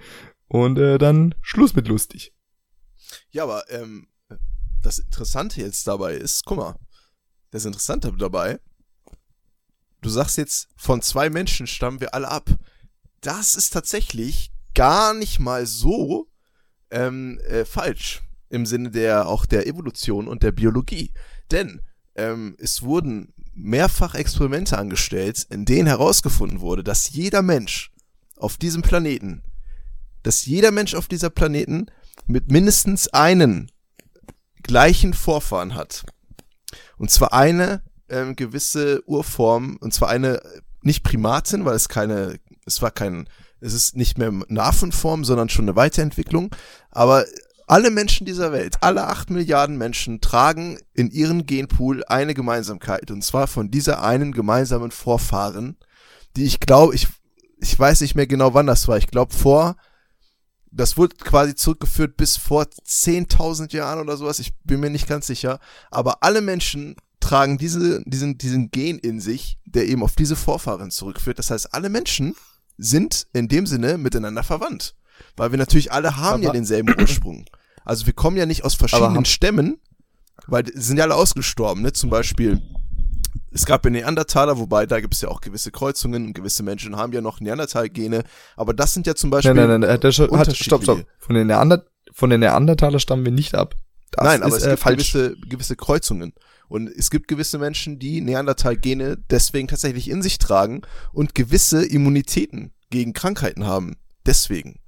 [0.47, 2.33] und äh, dann Schluss mit lustig.
[3.31, 4.07] Ja, aber ähm,
[4.81, 6.75] das Interessante jetzt dabei ist, guck mal,
[7.51, 8.59] das Interessante dabei,
[10.01, 12.49] du sagst jetzt, von zwei Menschen stammen wir alle ab.
[13.21, 16.27] Das ist tatsächlich gar nicht mal so
[16.91, 21.11] ähm, äh, falsch im Sinne der auch der Evolution und der Biologie.
[21.51, 21.81] Denn
[22.15, 27.91] ähm, es wurden mehrfach Experimente angestellt, in denen herausgefunden wurde, dass jeder Mensch
[28.37, 29.43] auf diesem Planeten,
[30.23, 31.87] dass jeder Mensch auf dieser Planeten
[32.25, 33.71] mit mindestens einen
[34.63, 36.05] gleichen Vorfahren hat.
[36.97, 42.39] Und zwar eine ähm, gewisse Urform, und zwar eine äh, nicht Primatin, weil es keine,
[42.65, 46.53] es war kein, es ist nicht mehr Narvenform, sondern schon eine Weiterentwicklung,
[46.91, 47.25] aber
[47.67, 53.11] alle Menschen dieser Welt, alle acht Milliarden Menschen tragen in ihren Genpool eine Gemeinsamkeit.
[53.11, 55.77] Und zwar von dieser einen gemeinsamen Vorfahren,
[56.35, 57.07] die ich glaube, ich,
[57.59, 58.97] ich weiß nicht mehr genau wann das war.
[58.97, 59.75] Ich glaube vor,
[60.71, 64.39] das wurde quasi zurückgeführt bis vor 10.000 Jahren oder sowas.
[64.39, 65.59] Ich bin mir nicht ganz sicher.
[65.91, 70.91] Aber alle Menschen tragen diese, diesen, diesen Gen in sich, der eben auf diese Vorfahren
[70.91, 71.39] zurückführt.
[71.39, 72.35] Das heißt, alle Menschen
[72.77, 74.95] sind in dem Sinne miteinander verwandt.
[75.35, 77.45] Weil wir natürlich alle haben aber ja denselben Ursprung.
[77.85, 79.79] Also wir kommen ja nicht aus verschiedenen Stämmen,
[80.47, 81.93] weil sind ja alle ausgestorben, ne?
[81.93, 82.61] Zum Beispiel,
[83.51, 86.95] es gab ja Neandertaler, wobei da gibt es ja auch gewisse Kreuzungen und gewisse Menschen
[86.95, 88.23] haben ja noch Neandertal-Gene,
[88.55, 89.53] aber das sind ja zum Beispiel.
[89.53, 91.05] Nein, nein, nein, der hat, stopp, stopp.
[91.19, 93.75] Von den, Neander, von den Neandertaler stammen wir nicht ab.
[94.11, 96.33] Das nein, aber ist, es gibt äh, gewisse, gewisse Kreuzungen.
[96.67, 102.71] Und es gibt gewisse Menschen, die Neandertal-Gene deswegen tatsächlich in sich tragen und gewisse Immunitäten
[102.89, 103.97] gegen Krankheiten haben.
[104.25, 104.79] Deswegen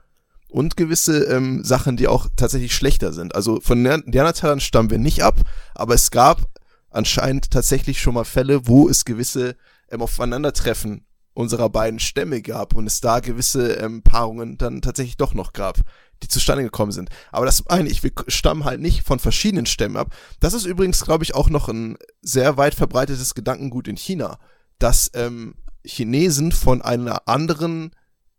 [0.55, 3.35] und gewisse ähm, Sachen, die auch tatsächlich schlechter sind.
[3.35, 5.41] Also von Neandertalern stammen wir nicht ab,
[5.73, 6.47] aber es gab
[6.89, 9.57] anscheinend tatsächlich schon mal Fälle, wo es gewisse
[9.91, 15.33] ähm, Aufeinandertreffen unserer beiden Stämme gab und es da gewisse ähm, Paarungen dann tatsächlich doch
[15.33, 15.81] noch gab,
[16.23, 17.09] die zustande gekommen sind.
[17.33, 20.15] Aber das meine ich, wir stammen halt nicht von verschiedenen Stämmen ab.
[20.39, 24.39] Das ist übrigens, glaube ich, auch noch ein sehr weit verbreitetes Gedankengut in China,
[24.79, 27.91] dass ähm, Chinesen von einer anderen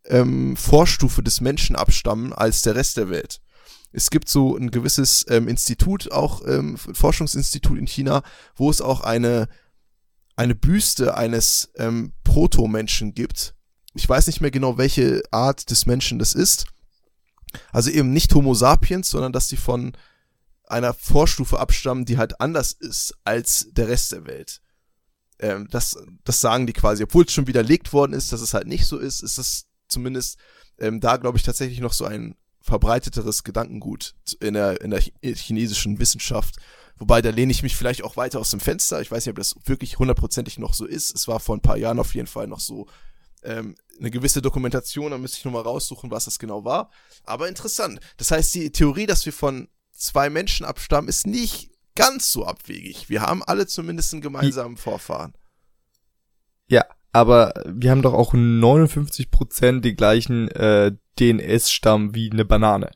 [0.08, 3.40] ähm, Vorstufe des Menschen abstammen als der Rest der Welt.
[3.92, 8.22] Es gibt so ein gewisses ähm, Institut, auch ähm, Forschungsinstitut in China,
[8.54, 9.48] wo es auch eine,
[10.36, 13.54] eine Büste eines ähm, Proto-Menschen gibt.
[13.94, 16.66] Ich weiß nicht mehr genau, welche Art des Menschen das ist.
[17.72, 19.96] Also eben nicht Homo sapiens, sondern dass die von
[20.66, 24.60] einer Vorstufe abstammen, die halt anders ist als der Rest der Welt.
[25.38, 28.66] Ähm, das, das sagen die quasi, obwohl es schon widerlegt worden ist, dass es halt
[28.66, 30.38] nicht so ist, ist das zumindest
[30.78, 35.98] ähm, da, glaube ich, tatsächlich noch so ein verbreiteteres Gedankengut in der, in der chinesischen
[35.98, 36.56] Wissenschaft.
[36.98, 39.00] Wobei, da lehne ich mich vielleicht auch weiter aus dem Fenster.
[39.00, 41.14] Ich weiß nicht, ob das wirklich hundertprozentig noch so ist.
[41.14, 42.86] Es war vor ein paar Jahren auf jeden Fall noch so
[43.42, 45.10] ähm, eine gewisse Dokumentation.
[45.10, 46.90] Da müsste ich nochmal raussuchen, was das genau war.
[47.24, 48.00] Aber interessant.
[48.16, 53.08] Das heißt, die Theorie, dass wir von zwei Menschen abstammen, ist nicht ganz so abwegig.
[53.08, 55.34] Wir haben alle zumindest einen gemeinsamen Vorfahren.
[56.68, 56.84] Ja,
[57.16, 62.90] aber wir haben doch auch 59% die gleichen äh, DNS-Stamm wie eine Banane.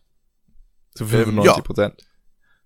[0.95, 1.85] Zu 95%.
[1.85, 1.93] Ähm,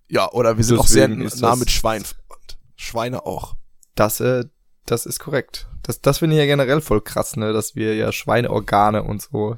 [0.09, 0.23] ja.
[0.23, 2.57] ja, oder wir sind Deswegen auch sehr nah mit Schwein verwandt.
[2.75, 3.55] Schweine auch.
[3.95, 4.43] Das, äh,
[4.85, 5.69] das ist korrekt.
[5.81, 9.57] Das, das finde ich ja generell voll krass, ne, dass wir ja Schweineorgane und so,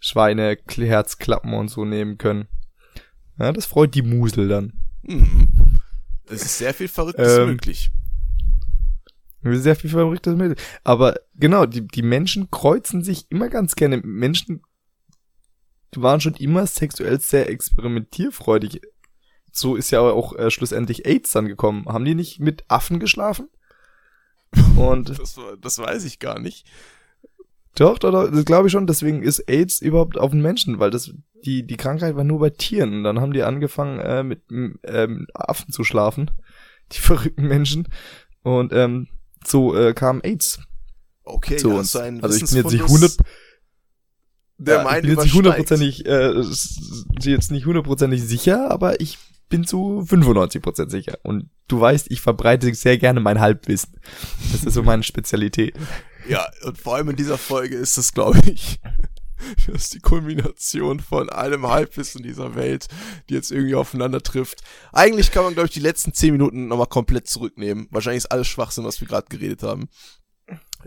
[0.00, 2.48] Schweine, Herzklappen und so nehmen können.
[3.38, 4.72] Ja, das freut die Musel dann.
[5.02, 5.78] Mhm.
[6.26, 7.90] Es ist sehr viel Verrücktes ähm, möglich.
[9.44, 10.56] Sehr viel verrücktes Mittel.
[10.84, 13.98] Aber genau, die, die Menschen kreuzen sich immer ganz gerne.
[13.98, 14.62] Menschen
[15.96, 18.80] waren schon immer sexuell sehr experimentierfreudig.
[19.52, 21.86] So ist ja auch äh, schlussendlich AIDS dann gekommen.
[21.86, 23.48] Haben die nicht mit Affen geschlafen?
[24.76, 26.66] Und das, das weiß ich gar nicht.
[27.76, 28.86] Doch, doch, doch, das glaube ich schon.
[28.86, 31.12] Deswegen ist AIDS überhaupt auf den Menschen, weil das
[31.44, 32.94] die die Krankheit war nur bei Tieren.
[32.94, 34.42] Und dann haben die angefangen äh, mit
[34.84, 36.30] ähm, Affen zu schlafen,
[36.92, 37.88] die verrückten Menschen.
[38.42, 39.08] Und ähm,
[39.46, 40.60] so äh, kam AIDS.
[41.24, 41.96] Okay, zu uns.
[41.96, 43.16] also ich bin jetzt nicht 100
[44.56, 46.32] der ja, ich bin jetzt nicht hundertprozentig äh,
[47.22, 51.18] jetzt nicht hundertprozentig sicher, aber ich bin zu 95% sicher.
[51.22, 53.94] Und du weißt, ich verbreite sehr gerne mein Halbwissen.
[54.52, 55.74] Das ist so meine Spezialität.
[56.28, 58.80] Ja, und vor allem in dieser Folge ist das, glaube ich,
[59.66, 62.88] das ist die Kulmination von allem Halbwissen dieser Welt,
[63.28, 64.62] die jetzt irgendwie aufeinander trifft.
[64.92, 67.88] Eigentlich kann man, glaube ich, die letzten zehn Minuten nochmal komplett zurücknehmen.
[67.90, 69.88] Wahrscheinlich ist alles Schwachsinn, was wir gerade geredet haben.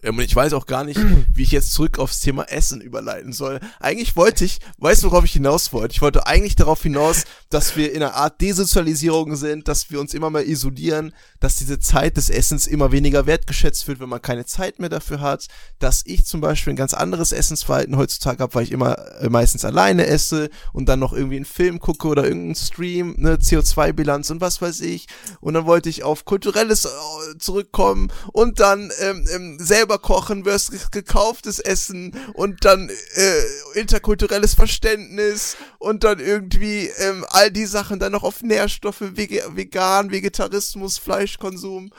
[0.03, 0.99] Ähm, und ich weiß auch gar nicht,
[1.33, 3.60] wie ich jetzt zurück aufs Thema Essen überleiten soll.
[3.79, 5.93] Eigentlich wollte ich, weißt du, worauf ich hinaus wollte?
[5.93, 10.13] Ich wollte eigentlich darauf hinaus, dass wir in einer Art Desozialisierung sind, dass wir uns
[10.13, 14.45] immer mehr isolieren, dass diese Zeit des Essens immer weniger wertgeschätzt wird, wenn man keine
[14.45, 15.47] Zeit mehr dafür hat,
[15.79, 19.65] dass ich zum Beispiel ein ganz anderes Essensverhalten heutzutage habe, weil ich immer äh, meistens
[19.65, 24.41] alleine esse und dann noch irgendwie einen Film gucke oder irgendeinen Stream, ne, CO2-Bilanz und
[24.41, 25.07] was weiß ich.
[25.39, 30.45] Und dann wollte ich auf kulturelles äh, zurückkommen und dann ähm, ähm, selber selber kochen,
[30.45, 38.00] wirst gekauftes Essen und dann äh, interkulturelles Verständnis und dann irgendwie ähm, all die Sachen
[38.00, 41.91] dann noch auf Nährstoffe, Vege vegan, Vegetarismus, Fleischkonsum.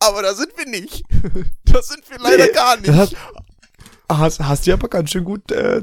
[0.00, 1.02] Aber da sind wir nicht.
[1.64, 2.92] da sind wir leider nee, gar nicht.
[2.92, 3.16] Hast,
[4.10, 5.82] hast, hast du aber ganz schön gut äh,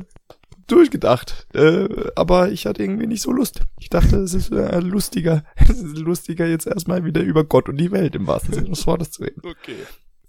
[0.67, 1.47] durchgedacht.
[1.55, 3.61] Äh, aber ich hatte irgendwie nicht so Lust.
[3.79, 7.77] Ich dachte, es ist äh, lustiger, es ist lustiger jetzt erstmal wieder über Gott und
[7.77, 9.41] die Welt im wahrsten Sinne des Wortes zu reden.
[9.43, 9.77] Okay.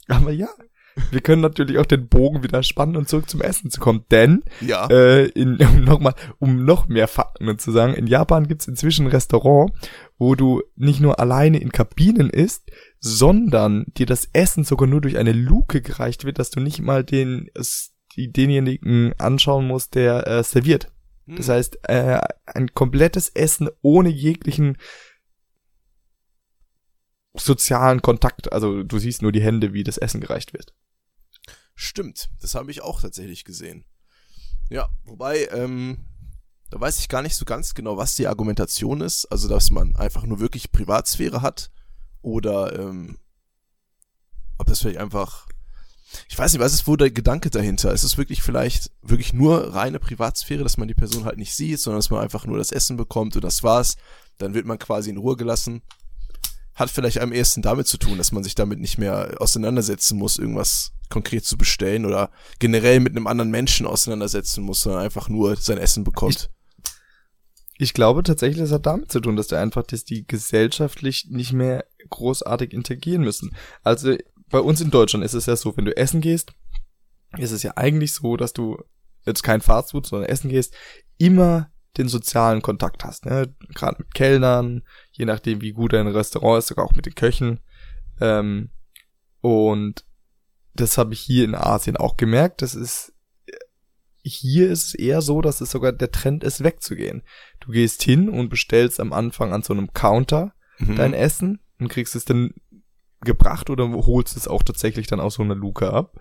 [0.09, 0.49] Aber ja,
[1.11, 4.05] wir können natürlich auch den Bogen wieder spannen und zurück zum Essen zu kommen.
[4.11, 4.87] Denn, Ja.
[4.89, 9.07] äh, in, um noch mal, um noch mehr Fakten zu sagen, in Japan gibt's inzwischen
[9.07, 9.73] ein Restaurant,
[10.19, 15.19] wo du nicht nur alleine in Kabinen isst, sondern dir das Essen sogar nur durch
[15.19, 17.51] eine Luke gereicht wird, dass du nicht mal den,
[18.17, 20.91] denjenigen anschauen musst, der äh, serviert.
[21.27, 21.37] Hm.
[21.37, 24.79] Das heißt, äh, ein komplettes Essen ohne jeglichen
[27.35, 28.53] sozialen Kontakt.
[28.53, 30.73] Also du siehst nur die Hände, wie das Essen gereicht wird.
[31.77, 33.85] Stimmt, das habe ich auch tatsächlich gesehen.
[34.71, 36.07] Ja, wobei, ähm,
[36.71, 39.27] da weiß ich gar nicht so ganz genau, was die Argumentation ist.
[39.27, 41.71] Also, dass man einfach nur wirklich Privatsphäre hat
[42.23, 43.19] oder ähm,
[44.59, 45.47] ob das vielleicht einfach.
[46.29, 47.93] Ich weiß nicht, was ist wohl der Gedanke dahinter?
[47.93, 51.79] Ist es wirklich vielleicht wirklich nur reine Privatsphäre, dass man die Person halt nicht sieht,
[51.79, 53.97] sondern dass man einfach nur das Essen bekommt und das war's?
[54.39, 55.83] Dann wird man quasi in Ruhe gelassen.
[56.75, 60.39] Hat vielleicht am ehesten damit zu tun, dass man sich damit nicht mehr auseinandersetzen muss,
[60.39, 65.57] irgendwas konkret zu bestellen oder generell mit einem anderen Menschen auseinandersetzen muss, sondern einfach nur
[65.57, 66.51] sein Essen bekommt.
[67.79, 71.53] Ich glaube tatsächlich, das hat damit zu tun, dass der einfach, dass die gesellschaftlich nicht
[71.53, 73.55] mehr großartig interagieren müssen.
[73.83, 74.17] Also
[74.49, 76.53] bei uns in Deutschland ist es ja so, wenn du essen gehst,
[77.37, 78.79] ist es ja eigentlich so, dass du
[79.27, 80.75] jetzt kein Fastfood, sondern essen gehst,
[81.19, 83.55] immer den sozialen Kontakt hast, ne?
[83.75, 87.61] Gerade mit Kellnern, je nachdem, wie gut dein Restaurant ist, sogar auch mit den Köchen.
[88.21, 88.71] Ähm,
[89.41, 90.05] und
[90.77, 92.63] das habe ich hier in Asien auch gemerkt.
[92.63, 93.13] Das ist
[94.23, 97.23] hier ist es eher so, dass es sogar der Trend ist, wegzugehen.
[97.61, 100.97] Du gehst hin und bestellst am Anfang an so einem Counter Mhm.
[100.97, 102.53] dein Essen und kriegst es dann
[103.23, 106.21] gebracht oder holst es auch tatsächlich dann aus so einer Luke ab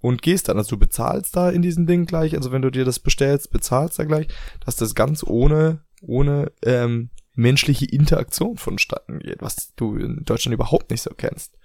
[0.00, 0.58] und gehst dann.
[0.58, 3.98] Also du bezahlst da in diesem Ding gleich, also wenn du dir das bestellst, bezahlst
[3.98, 4.28] da gleich,
[4.64, 10.90] dass das ganz ohne, ohne ähm, menschliche Interaktion vonstatten geht, was du in Deutschland überhaupt
[10.90, 11.58] nicht so kennst.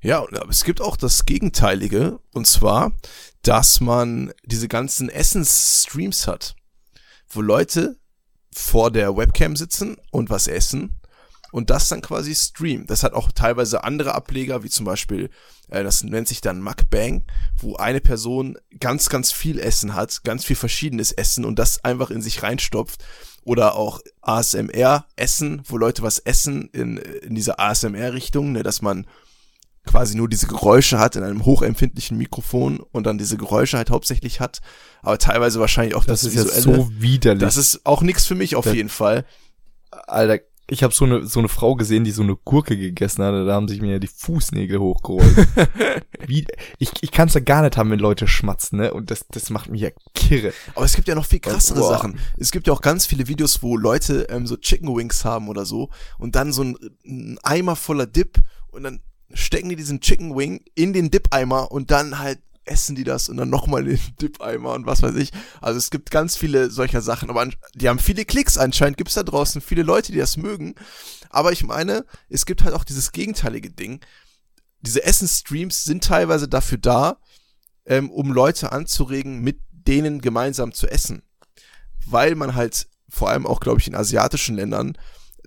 [0.00, 2.92] Ja, aber es gibt auch das Gegenteilige, und zwar,
[3.42, 6.56] dass man diese ganzen Essensstreams hat,
[7.28, 7.98] wo Leute
[8.52, 10.98] vor der Webcam sitzen und was essen
[11.52, 12.86] und das dann quasi streamen.
[12.86, 15.30] Das hat auch teilweise andere Ableger, wie zum Beispiel,
[15.68, 17.24] äh, das nennt sich dann Mukbang,
[17.56, 22.10] wo eine Person ganz, ganz viel Essen hat, ganz viel verschiedenes Essen und das einfach
[22.10, 23.04] in sich reinstopft.
[23.42, 29.06] Oder auch ASMR-Essen, wo Leute was essen in, in dieser ASMR-Richtung, ne, dass man
[29.86, 34.40] quasi nur diese Geräusche hat in einem hochempfindlichen Mikrofon und dann diese Geräusche halt hauptsächlich
[34.40, 34.60] hat,
[35.02, 36.62] aber teilweise wahrscheinlich auch Das, das, ist Visuelle.
[36.78, 37.40] so widerlich.
[37.40, 39.24] das ist auch nichts für mich auf Das- jeden Fall.
[39.90, 43.32] Alter, ich habe so eine so eine Frau gesehen, die so eine Gurke gegessen hat,
[43.32, 45.46] da haben sich mir die Fußnägel hochgerollt.
[46.26, 46.44] Wie,
[46.78, 48.92] ich ich kann es ja gar nicht haben, wenn Leute schmatzen, ne?
[48.92, 50.52] Und das das macht mich ja kirre.
[50.74, 51.90] Aber es gibt ja noch viel krassere Boah.
[51.90, 52.18] Sachen.
[52.36, 55.64] Es gibt ja auch ganz viele Videos, wo Leute ähm, so Chicken Wings haben oder
[55.64, 59.00] so und dann so ein, ein Eimer voller Dip und dann
[59.32, 63.36] stecken die diesen Chicken Wing in den Dip-Eimer und dann halt essen die das und
[63.36, 65.30] dann nochmal in den Dip-Eimer und was weiß ich.
[65.60, 69.22] Also es gibt ganz viele solcher Sachen, aber die haben viele Klicks anscheinend, gibt's da
[69.22, 70.74] draußen viele Leute, die das mögen.
[71.30, 74.00] Aber ich meine, es gibt halt auch dieses gegenteilige Ding.
[74.80, 77.18] Diese Essensstreams sind teilweise dafür da,
[77.86, 81.22] ähm, um Leute anzuregen, mit denen gemeinsam zu essen.
[82.04, 84.96] Weil man halt, vor allem auch, glaube ich, in asiatischen Ländern,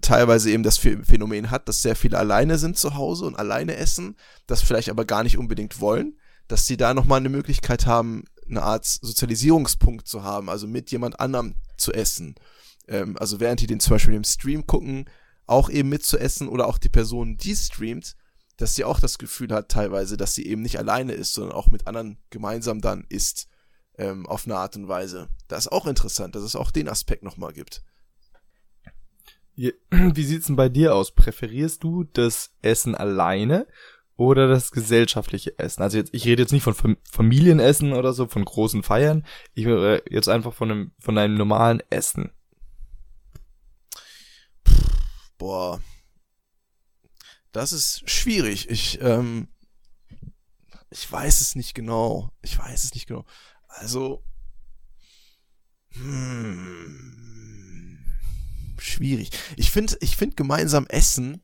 [0.02, 3.76] teilweise eben das Ph- Phänomen hat, dass sehr viele alleine sind zu Hause und alleine
[3.76, 4.16] essen,
[4.48, 8.64] das vielleicht aber gar nicht unbedingt wollen, dass sie da nochmal eine Möglichkeit haben, eine
[8.64, 12.36] Art Sozialisierungspunkt zu haben, also mit jemand anderem zu essen.
[12.88, 15.06] Ähm, also während die den zum Beispiel im Stream gucken,
[15.46, 18.16] auch eben mitzuessen oder auch die Person, die streamt,
[18.58, 21.70] dass sie auch das Gefühl hat teilweise, dass sie eben nicht alleine ist, sondern auch
[21.70, 23.48] mit anderen gemeinsam dann isst,
[23.98, 25.30] ähm, auf eine Art und Weise.
[25.48, 27.84] Das ist auch interessant, dass es auch den Aspekt nochmal gibt.
[29.92, 31.12] Wie sieht's denn bei dir aus?
[31.12, 33.68] Präferierst du das Essen alleine
[34.16, 35.82] oder das gesellschaftliche Essen?
[35.82, 39.26] Also jetzt, ich rede jetzt nicht von Fam Familienessen oder so, von großen Feiern.
[39.54, 42.32] Ich rede jetzt einfach von einem, von einem normalen Essen.
[45.38, 45.82] Boah.
[47.52, 48.70] Das ist schwierig.
[48.70, 49.50] Ich, ähm,
[50.90, 52.32] ich weiß es nicht genau.
[52.42, 53.26] Ich weiß es nicht genau.
[53.68, 54.24] Also,
[55.92, 57.20] hm,
[58.82, 59.30] schwierig.
[59.56, 61.42] Ich finde, ich finde gemeinsam Essen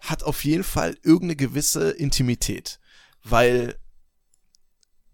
[0.00, 2.78] hat auf jeden Fall irgendeine gewisse Intimität,
[3.24, 3.76] weil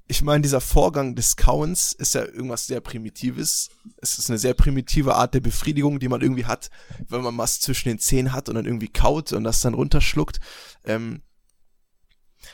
[0.06, 3.70] ich meine, dieser Vorgang des Kauens ist ja irgendwas sehr Primitives.
[3.96, 6.70] Es ist eine sehr primitive Art der Befriedigung, die man irgendwie hat,
[7.08, 10.40] wenn man was zwischen den Zähnen hat und dann irgendwie kaut und das dann runterschluckt.
[10.84, 11.22] Ähm,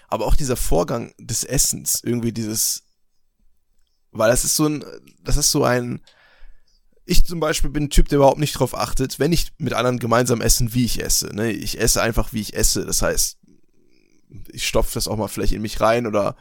[0.07, 2.85] aber auch dieser Vorgang des Essens, irgendwie dieses,
[4.13, 4.85] weil das ist so ein,
[5.25, 6.01] das ist so ein,
[7.11, 9.99] ich zum Beispiel bin ein Typ, der überhaupt nicht drauf achtet, wenn ich mit anderen
[9.99, 11.35] gemeinsam essen, wie ich esse.
[11.35, 11.51] Ne?
[11.51, 12.87] Ich esse einfach, wie ich esse.
[12.87, 13.37] Das heißt,
[14.53, 16.37] ich stopfe das auch mal vielleicht in mich rein oder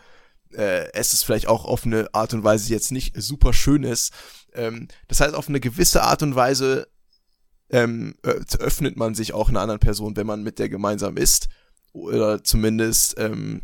[0.54, 3.84] äh, esse es vielleicht auch auf eine Art und Weise, die jetzt nicht super schön
[3.84, 4.14] ist.
[4.54, 6.88] Ähm, das heißt, auf eine gewisse Art und Weise
[7.72, 11.50] ähm, öffnet man sich auch einer anderen Person, wenn man mit der gemeinsam isst.
[11.94, 13.64] Oder zumindest ähm,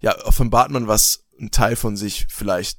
[0.00, 2.78] ja, offenbart man was, ein Teil von sich vielleicht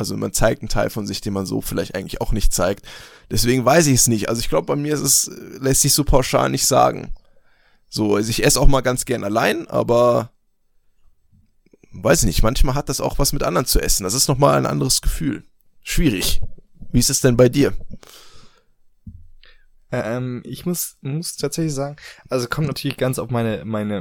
[0.00, 2.86] also man zeigt einen Teil von sich, den man so vielleicht eigentlich auch nicht zeigt.
[3.30, 4.30] Deswegen weiß ich es nicht.
[4.30, 5.30] Also ich glaube, bei mir ist es,
[5.60, 7.12] lässt sich so pauschal nicht sagen.
[7.90, 10.32] So, also ich esse auch mal ganz gern allein, aber
[11.92, 14.04] weiß ich nicht, manchmal hat das auch was mit anderen zu essen.
[14.04, 15.44] Das ist nochmal ein anderes Gefühl.
[15.82, 16.40] Schwierig.
[16.92, 17.74] Wie ist es denn bei dir?
[19.92, 21.96] Ähm, ich muss, muss tatsächlich sagen,
[22.30, 24.00] also kommt natürlich ganz auf meine, meine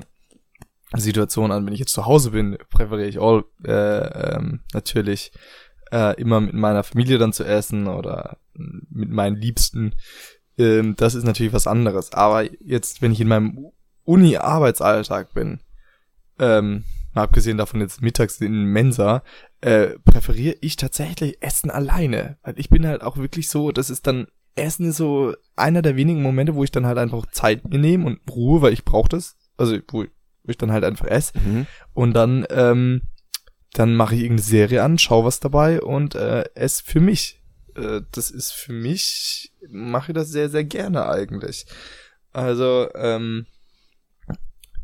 [0.93, 1.66] Situation an.
[1.66, 5.34] Wenn ich jetzt zu Hause bin, präferiere ich all, äh, ähm, natürlich
[5.92, 9.96] äh, immer mit meiner Familie dann zu essen oder mit meinen Liebsten.
[10.58, 12.14] Ähm, das ist natürlich was anderes.
[12.14, 13.72] Aber jetzt, wenn ich in meinem
[14.04, 15.62] Uni-Arbeitsalltag bin,
[16.40, 16.84] ähm,
[17.14, 19.24] mal abgesehen davon jetzt mittags in Mensa,
[19.62, 22.38] äh, präferiere ich tatsächlich Essen alleine.
[22.44, 25.96] Weil ich bin halt auch wirklich so, das ist dann, Essen ist so einer der
[25.96, 29.10] wenigen Momente, wo ich dann halt einfach Zeit mir nehme und Ruhe, weil ich brauche
[29.10, 29.38] das.
[29.58, 30.06] Also, wo
[30.46, 31.34] ich dann halt einfach esse.
[31.38, 31.68] Mhm.
[31.94, 33.02] Und dann, ähm,
[33.74, 37.41] dann mache ich irgendeine Serie an, schau was dabei und äh, esse für mich.
[37.76, 41.65] Äh, das ist für mich, mache ich das sehr, sehr gerne eigentlich.
[42.32, 43.45] Also, ähm,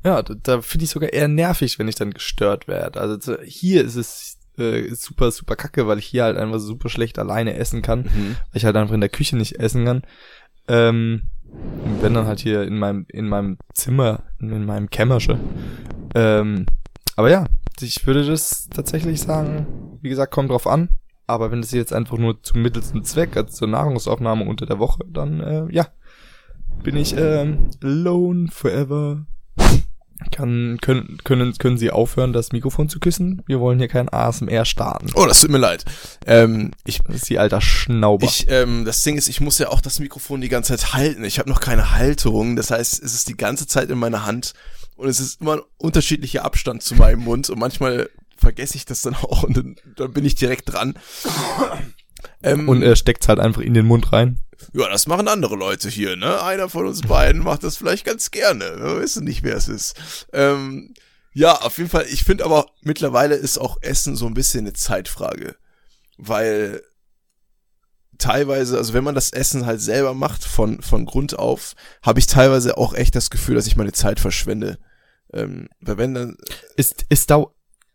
[0.03, 3.01] ja, da, da finde ich sogar eher nervig, wenn ich dann gestört werde.
[3.01, 7.17] Also hier ist es äh, super, super kacke, weil ich hier halt einfach super schlecht
[7.17, 8.37] alleine essen kann, mhm.
[8.51, 10.03] weil ich halt einfach in der Küche nicht essen kann.
[10.67, 11.23] Ähm,
[12.01, 15.39] wenn dann halt hier in meinem, in meinem Zimmer, in meinem Kämmersche.
[16.13, 16.65] Ähm,
[17.15, 17.45] aber ja,
[17.81, 20.89] ich würde das tatsächlich sagen, wie gesagt, kommt drauf an.
[21.27, 24.99] Aber wenn es jetzt einfach nur zum mittelsten Zweck, also zur Nahrungsaufnahme unter der Woche,
[25.07, 25.87] dann äh, ja,
[26.83, 29.25] bin ich ähm, alone forever.
[30.31, 33.43] Kann, können, können, können Sie aufhören, das Mikrofon zu küssen?
[33.47, 35.11] Wir wollen hier kein ASMR starten.
[35.15, 35.83] Oh, das tut mir leid.
[36.25, 38.25] Ähm, ich, das ist die alter Schnauber.
[38.25, 41.25] Ich, ähm, das Ding ist, ich muss ja auch das Mikrofon die ganze Zeit halten.
[41.25, 42.55] Ich habe noch keine Halterung.
[42.55, 44.53] Das heißt, es ist die ganze Zeit in meiner Hand
[44.95, 49.01] und es ist immer ein unterschiedlicher Abstand zu meinem Mund und manchmal vergesse ich das
[49.01, 50.97] dann auch und dann, dann bin ich direkt dran.
[52.41, 54.39] Ähm, und er steckt's halt einfach in den Mund rein.
[54.73, 56.41] Ja, das machen andere Leute hier, ne?
[56.41, 58.77] Einer von uns beiden macht das vielleicht ganz gerne.
[58.77, 60.27] Wir wissen nicht, wer es ist.
[60.33, 60.93] Ähm,
[61.33, 62.05] ja, auf jeden Fall.
[62.09, 65.55] Ich finde aber mittlerweile ist auch Essen so ein bisschen eine Zeitfrage.
[66.17, 66.81] Weil
[68.17, 72.27] teilweise, also wenn man das Essen halt selber macht von, von Grund auf, habe ich
[72.27, 74.77] teilweise auch echt das Gefühl, dass ich meine Zeit verschwende.
[75.33, 76.37] Ähm, weil wenn dann.
[76.77, 77.53] Es, es dauert,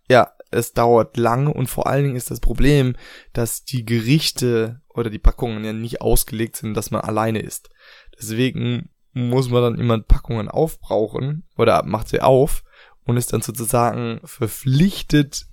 [0.09, 2.97] ja, es dauert lange und vor allen Dingen ist das Problem,
[3.33, 7.71] dass die Gerichte oder die Packungen ja nicht ausgelegt sind, dass man alleine isst.
[8.19, 12.63] Deswegen muss man dann immer Packungen aufbrauchen oder macht sie auf
[13.05, 15.47] und ist dann sozusagen verpflichtet,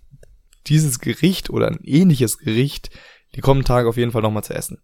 [0.68, 2.90] dieses Gericht oder ein ähnliches Gericht
[3.38, 4.82] die kommenden Tage auf jeden Fall nochmal zu essen.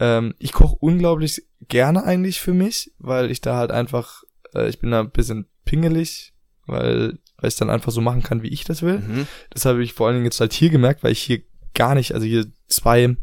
[0.00, 4.22] Ähm, ich koche unglaublich gerne eigentlich für mich, weil ich da halt einfach,
[4.54, 6.32] äh, ich bin da ein bisschen pingelig,
[6.66, 9.00] weil, weil ich dann einfach so machen kann, wie ich das will.
[9.00, 9.26] Mhm.
[9.50, 11.42] Das habe ich vor allen Dingen jetzt halt hier gemerkt, weil ich hier
[11.74, 13.16] gar nicht, also hier zwei,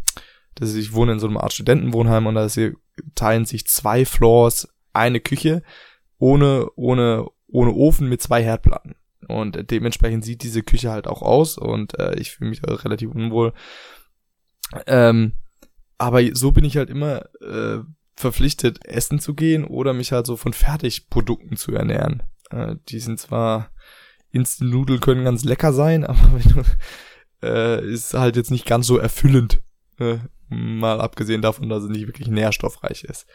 [0.53, 2.75] das ist, ich wohne in so einem Art Studentenwohnheim und da ist hier
[3.15, 5.63] teilen sich zwei Floors eine Küche
[6.19, 8.95] ohne, ohne, ohne Ofen mit zwei Herdplatten.
[9.27, 13.53] Und dementsprechend sieht diese Küche halt auch aus und äh, ich fühle mich relativ unwohl.
[14.87, 15.33] Ähm,
[15.97, 17.79] aber so bin ich halt immer äh,
[18.15, 22.23] verpflichtet, essen zu gehen oder mich halt so von Fertigprodukten zu ernähren.
[22.49, 23.71] Äh, die sind zwar
[24.31, 26.63] Instant-Nudeln können ganz lecker sein, aber du,
[27.45, 29.61] äh, ist halt jetzt nicht ganz so erfüllend.
[29.99, 30.17] Äh,
[30.49, 33.25] mal abgesehen davon, dass es nicht wirklich nährstoffreich ist.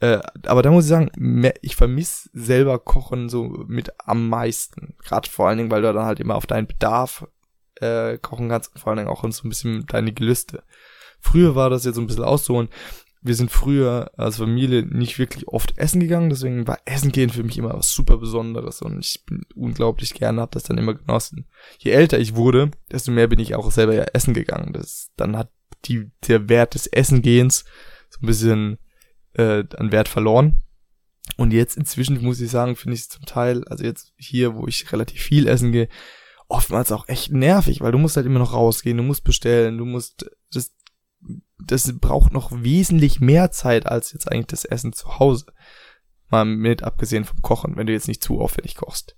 [0.00, 4.94] Äh, aber da muss ich sagen, mehr, ich vermisse selber Kochen so mit am meisten.
[5.02, 7.26] Gerade vor allen Dingen, weil du dann halt immer auf deinen Bedarf
[7.80, 10.62] äh, kochen kannst vor allen Dingen auch so ein bisschen deine Gelüste.
[11.20, 12.68] Früher war das jetzt so ein bisschen auszuholen.
[13.20, 17.42] Wir sind früher als Familie nicht wirklich oft essen gegangen, deswegen war Essen gehen für
[17.42, 21.46] mich immer was super Besonderes und ich bin unglaublich gerne, habe das dann immer genossen.
[21.78, 24.72] Je älter ich wurde, desto mehr bin ich auch selber ja essen gegangen.
[24.72, 25.50] Das, dann hat
[25.84, 27.64] die, der Wert des Essengehens
[28.08, 28.78] so ein bisschen
[29.34, 30.62] äh, an Wert verloren.
[31.36, 34.66] Und jetzt inzwischen muss ich sagen, finde ich es zum Teil, also jetzt hier, wo
[34.66, 35.88] ich relativ viel essen gehe,
[36.48, 39.84] oftmals auch echt nervig, weil du musst halt immer noch rausgehen, du musst bestellen, du
[39.84, 40.74] musst, das,
[41.58, 45.46] das braucht noch wesentlich mehr Zeit als jetzt eigentlich das Essen zu Hause.
[46.30, 49.16] Mal mit abgesehen vom Kochen, wenn du jetzt nicht zu aufwendig kochst.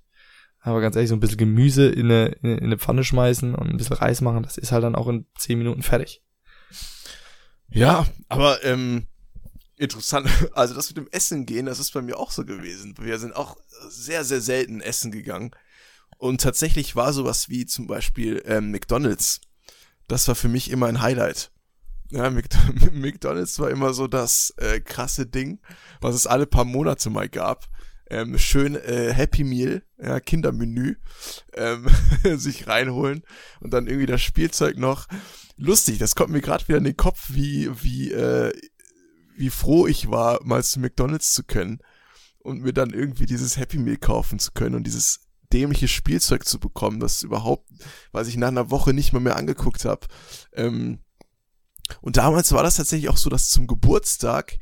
[0.61, 3.77] Aber ganz ehrlich, so ein bisschen Gemüse in eine, in eine Pfanne schmeißen und ein
[3.77, 6.23] bisschen Reis machen, das ist halt dann auch in zehn Minuten fertig.
[7.69, 9.07] Ja, aber ähm,
[9.77, 10.29] interessant.
[10.55, 12.95] Also das mit dem Essen gehen, das ist bei mir auch so gewesen.
[13.01, 13.57] Wir sind auch
[13.89, 15.53] sehr, sehr selten essen gegangen.
[16.21, 19.41] Und tatsächlich war sowas wie zum Beispiel ähm, McDonalds.
[20.07, 21.51] Das war für mich immer ein Highlight.
[22.11, 22.29] Ja,
[22.93, 25.61] McDonalds war immer so das äh, krasse Ding,
[26.03, 27.69] was es alle paar Monate mal gab.
[28.11, 30.97] Ähm, schön äh, Happy Meal, ja, Kindermenü,
[31.55, 31.89] ähm,
[32.37, 33.23] sich reinholen
[33.61, 35.07] und dann irgendwie das Spielzeug noch.
[35.57, 38.53] Lustig, das kommt mir gerade wieder in den Kopf, wie, wie, äh,
[39.39, 41.79] wie froh ich war, mal zu McDonalds zu können
[42.41, 46.59] und mir dann irgendwie dieses Happy Meal kaufen zu können und dieses dämliche Spielzeug zu
[46.59, 47.69] bekommen, das überhaupt,
[48.13, 50.07] was ich nach einer Woche nicht mal mehr angeguckt habe.
[50.55, 51.01] Ähm,
[52.01, 54.59] und damals war das tatsächlich auch so, dass zum Geburtstag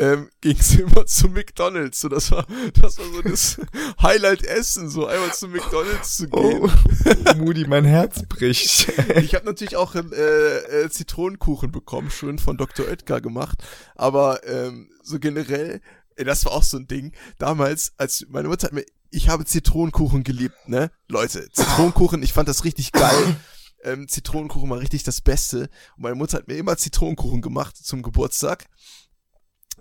[0.00, 2.00] ähm, ging es immer zu McDonalds.
[2.00, 2.46] So, das war,
[2.80, 3.60] das war so das
[4.02, 6.70] Highlight-Essen, so einmal zu McDonalds zu gehen.
[7.02, 8.88] Oh, Moody, mein Herz bricht.
[9.16, 12.86] ich habe natürlich auch äh, äh, Zitronenkuchen bekommen, schön von Dr.
[12.86, 13.62] Oetker gemacht.
[13.94, 15.80] Aber ähm, so generell,
[16.16, 17.12] das war auch so ein Ding.
[17.38, 20.90] Damals, als meine Mutter hat mir, ich habe Zitronenkuchen geliebt, ne?
[21.08, 23.36] Leute, Zitronenkuchen, ich fand das richtig geil
[23.82, 25.70] ähm, Zitronenkuchen war richtig das Beste.
[25.96, 28.66] Und meine Mutter hat mir immer Zitronenkuchen gemacht zum Geburtstag.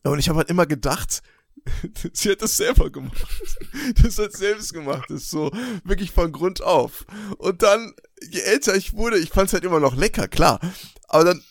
[0.04, 1.22] Und ich habe halt immer gedacht,
[2.14, 3.28] sie hat das selber gemacht.
[4.02, 5.52] Das hat selbst gemacht, das ist so
[5.84, 7.06] wirklich von Grund auf.
[7.38, 7.94] Und dann,
[8.30, 10.60] je älter ich wurde, ich fand es halt immer noch lecker, klar.
[11.08, 11.44] Aber dann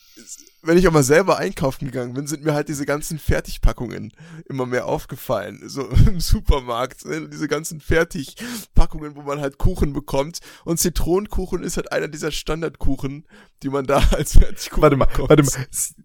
[0.61, 4.11] wenn ich auch mal selber einkaufen gegangen bin, sind mir halt diese ganzen Fertigpackungen
[4.49, 5.61] immer mehr aufgefallen.
[5.65, 7.29] So im Supermarkt, ne?
[7.29, 10.39] diese ganzen Fertigpackungen, wo man halt Kuchen bekommt.
[10.65, 13.25] Und Zitronenkuchen ist halt einer dieser Standardkuchen,
[13.63, 15.29] die man da als Fertigkuchen Warte mal, bekommt.
[15.29, 15.51] warte mal.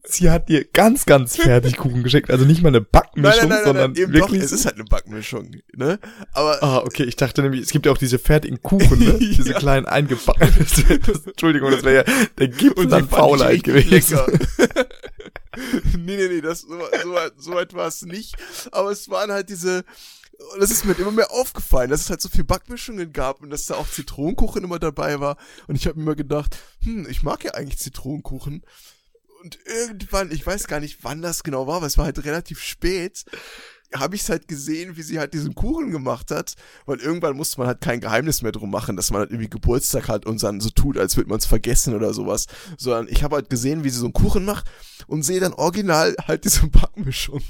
[0.05, 2.30] Sie hat dir ganz, ganz Fertigkuchen geschickt.
[2.30, 4.20] Also nicht mal eine Backmischung, nein, nein, nein, sondern wirklich.
[4.20, 5.98] Doch, es ist halt eine Backmischung, ne?
[6.32, 6.62] Aber.
[6.62, 7.05] Ah, okay.
[7.05, 9.14] Ich dachte nämlich, es gibt ja auch diese fertigen Kuchen, ne?
[9.18, 9.59] diese ja.
[9.59, 10.55] kleinen eingebackenen.
[11.26, 14.18] Entschuldigung, das wäre ja der Gipfel an Faulheit gewesen.
[15.97, 18.34] Nee, nee, nee, das, so, so, so weit war es nicht.
[18.72, 19.84] Aber es waren halt diese,
[20.59, 23.66] das ist mir immer mehr aufgefallen, dass es halt so viel Backmischungen gab und dass
[23.66, 25.36] da auch Zitronenkuchen immer dabei war.
[25.66, 28.64] Und ich habe mir immer gedacht, hm, ich mag ja eigentlich Zitronenkuchen.
[29.42, 32.61] Und irgendwann, ich weiß gar nicht, wann das genau war, aber es war halt relativ
[32.61, 33.24] spät
[33.97, 36.55] habe ich es halt gesehen, wie sie halt diesen Kuchen gemacht hat,
[36.86, 40.09] weil irgendwann musste man halt kein Geheimnis mehr drum machen, dass man halt irgendwie Geburtstag
[40.09, 43.36] hat und dann so tut, als würde man es vergessen oder sowas, sondern ich habe
[43.36, 44.66] halt gesehen, wie sie so einen Kuchen macht
[45.07, 47.42] und sehe dann original halt diese Backmischung,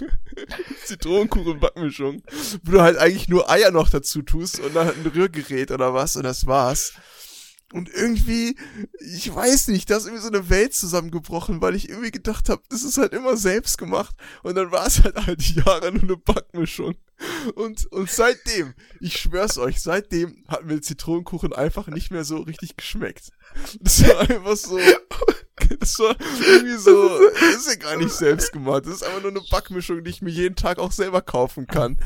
[0.85, 2.23] Zitronenkuchen-Backmischung,
[2.63, 5.95] wo du halt eigentlich nur Eier noch dazu tust und dann halt ein Rührgerät oder
[5.95, 6.93] was und das war's.
[7.73, 8.57] Und irgendwie,
[9.01, 12.63] ich weiß nicht, da ist irgendwie so eine Welt zusammengebrochen, weil ich irgendwie gedacht habe,
[12.69, 14.15] das ist halt immer selbst gemacht.
[14.43, 16.95] Und dann war es halt all die Jahre nur eine Backmischung.
[17.55, 22.77] Und, und seitdem, ich schwör's euch, seitdem hat mir Zitronenkuchen einfach nicht mehr so richtig
[22.77, 23.31] geschmeckt.
[23.81, 24.79] Das war einfach so,
[25.81, 28.87] das war irgendwie so, das ist ja gar nicht selbst gemacht.
[28.87, 31.99] Das ist einfach nur eine Backmischung, die ich mir jeden Tag auch selber kaufen kann.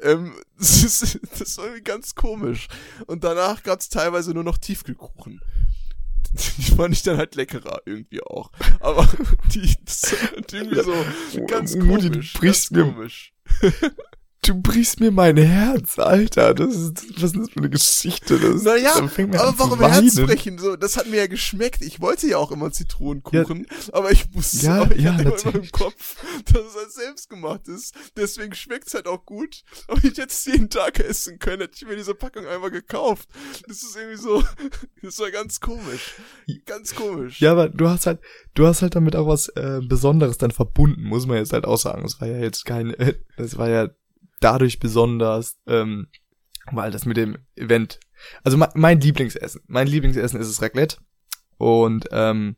[0.00, 2.68] Ähm, das, ist, das war irgendwie ganz komisch.
[3.06, 5.40] Und danach gab's teilweise nur noch Tiefkühlkuchen.
[6.56, 8.50] Die fand ich dann halt leckerer irgendwie auch.
[8.80, 9.08] Aber
[9.52, 10.94] die, das ist halt irgendwie so
[11.46, 11.86] ganz komisch.
[11.86, 13.34] Mutti, du brichst ganz komisch.
[14.46, 16.52] Du brichst mir mein Herz, Alter.
[16.52, 18.38] Das ist, was ist das für eine Geschichte?
[18.38, 20.58] Das, naja, aber warum Herz brechen?
[20.58, 21.80] So, das hat mir ja geschmeckt.
[21.80, 25.54] Ich wollte ja auch immer Zitronenkuchen, ja, aber ich musste, ja, ich ja, hatte immer
[25.54, 26.16] im Kopf,
[26.52, 27.94] dass es halt selbst gemacht ist.
[28.18, 29.62] Deswegen schmeckt's halt auch gut.
[29.88, 33.28] Aber ich hätte es jeden Tag essen können, hätte ich mir diese Packung einmal gekauft.
[33.66, 34.44] Das ist irgendwie so,
[35.02, 36.16] das war ganz komisch.
[36.66, 37.40] Ganz komisch.
[37.40, 38.20] Ja, aber du hast halt,
[38.52, 41.78] du hast halt damit auch was äh, Besonderes dann verbunden, muss man jetzt halt auch
[41.78, 42.02] sagen.
[42.02, 43.88] Das war ja jetzt kein, äh, das war ja
[44.44, 46.08] dadurch besonders, ähm,
[46.70, 47.98] weil das mit dem Event,
[48.42, 50.98] also mein, mein Lieblingsessen, mein Lieblingsessen ist das Raclette
[51.56, 52.56] und ähm,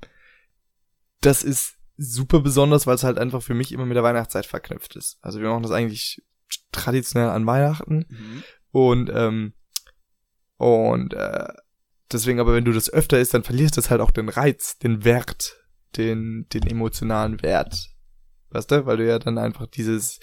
[1.21, 4.97] das ist super besonders, weil es halt einfach für mich immer mit der Weihnachtszeit verknüpft
[4.97, 5.19] ist.
[5.23, 6.23] Also wir machen das eigentlich
[6.73, 8.43] traditionell an Weihnachten mhm.
[8.73, 9.53] und ähm,
[10.57, 11.53] und äh,
[12.11, 15.05] deswegen aber wenn du das öfter isst, dann verlierst du halt auch den Reiz, den
[15.05, 15.57] Wert,
[15.97, 17.91] den den emotionalen Wert,
[18.51, 20.19] weißt du, weil du ja dann einfach dieses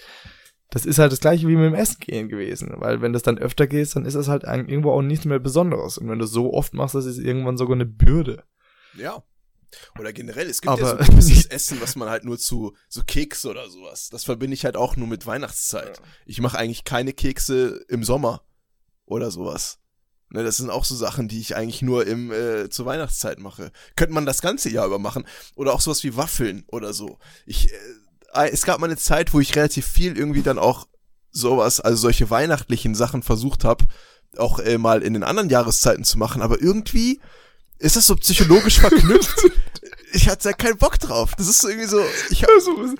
[0.74, 2.72] das ist halt das gleiche wie mit dem Essen gehen gewesen.
[2.78, 5.98] Weil wenn das dann öfter geht, dann ist das halt irgendwo auch nichts mehr Besonderes.
[5.98, 8.42] Und wenn du so oft machst, das ist irgendwann sogar eine Bürde.
[8.98, 9.22] Ja.
[10.00, 13.02] Oder generell, es gibt Aber ja so gewisses Essen, was man halt nur zu so
[13.06, 14.08] Kekse oder sowas.
[14.10, 15.98] Das verbinde ich halt auch nur mit Weihnachtszeit.
[15.98, 16.04] Ja.
[16.26, 18.42] Ich mache eigentlich keine Kekse im Sommer
[19.06, 19.78] oder sowas.
[20.30, 23.70] Ne, das sind auch so Sachen, die ich eigentlich nur im äh, zur Weihnachtszeit mache.
[23.94, 27.20] Könnte man das ganze Jahr über machen oder auch sowas wie Waffeln oder so.
[27.46, 27.76] Ich äh,
[28.34, 30.86] es gab mal eine Zeit, wo ich relativ viel irgendwie dann auch
[31.30, 33.84] sowas, also solche weihnachtlichen Sachen versucht habe,
[34.36, 37.20] auch äh, mal in den anderen Jahreszeiten zu machen, aber irgendwie
[37.78, 39.34] ist das so psychologisch verknüpft.
[40.12, 41.32] ich hatte da keinen Bock drauf.
[41.36, 42.94] Das ist so irgendwie so, ich hab Also,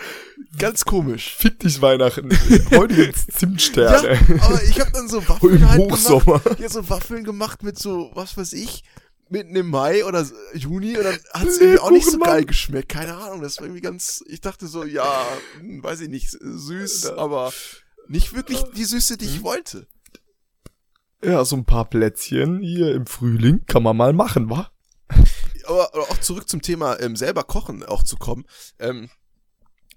[0.59, 1.35] ganz komisch.
[1.39, 2.28] fick dich Weihnachten.
[2.72, 4.14] Heute gibt's Zimtsterne.
[4.14, 6.41] Ja, aber ich habe dann so Im Waffeln halt Hochsommer.
[6.41, 6.61] gemacht.
[6.61, 8.82] Ja, so Waffeln gemacht mit so, was weiß ich,
[9.29, 12.45] mitten im Mai oder so- Juni und dann hat es irgendwie auch nicht so geil
[12.45, 12.89] geschmeckt.
[12.91, 15.27] Keine Ahnung, das war irgendwie ganz, ich dachte so, ja,
[15.59, 17.53] hm, weiß ich nicht, süß, aber
[18.09, 19.45] nicht wirklich die Süße, die ich Mhm.
[19.45, 19.87] wollte.
[21.22, 24.70] Ja, so ein paar Plätzchen hier im Frühling kann man mal machen, wa?
[25.66, 28.45] aber, aber auch zurück zum Thema ähm, selber kochen auch zu kommen.
[28.79, 29.09] Ähm,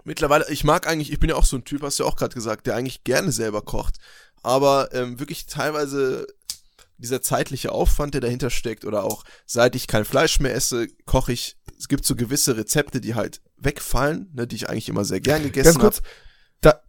[0.06, 2.16] mittlerweile, ich mag eigentlich, ich bin ja auch so ein Typ, hast du ja auch
[2.16, 3.98] gerade gesagt, der eigentlich gerne selber kocht,
[4.42, 6.28] aber ähm, wirklich teilweise
[6.98, 11.32] dieser zeitliche Aufwand, der dahinter steckt, oder auch seit ich kein Fleisch mehr esse, koche
[11.34, 11.58] ich.
[11.78, 15.44] Es gibt so gewisse Rezepte, die halt wegfallen, ne, die ich eigentlich immer sehr gern
[15.44, 16.08] gegessen Ganz kurz, habe.
[16.62, 16.82] da,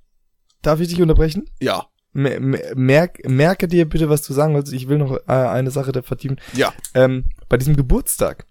[0.62, 1.44] darf ich dich unterbrechen?
[1.60, 4.72] Ja, Mer mer- merk, merke dir bitte, was du sagen wolltest.
[4.72, 6.40] Ich will noch äh, eine Sache da vertiefen.
[6.54, 6.72] ja.
[6.94, 8.46] Ähm, bei diesem Geburtstag.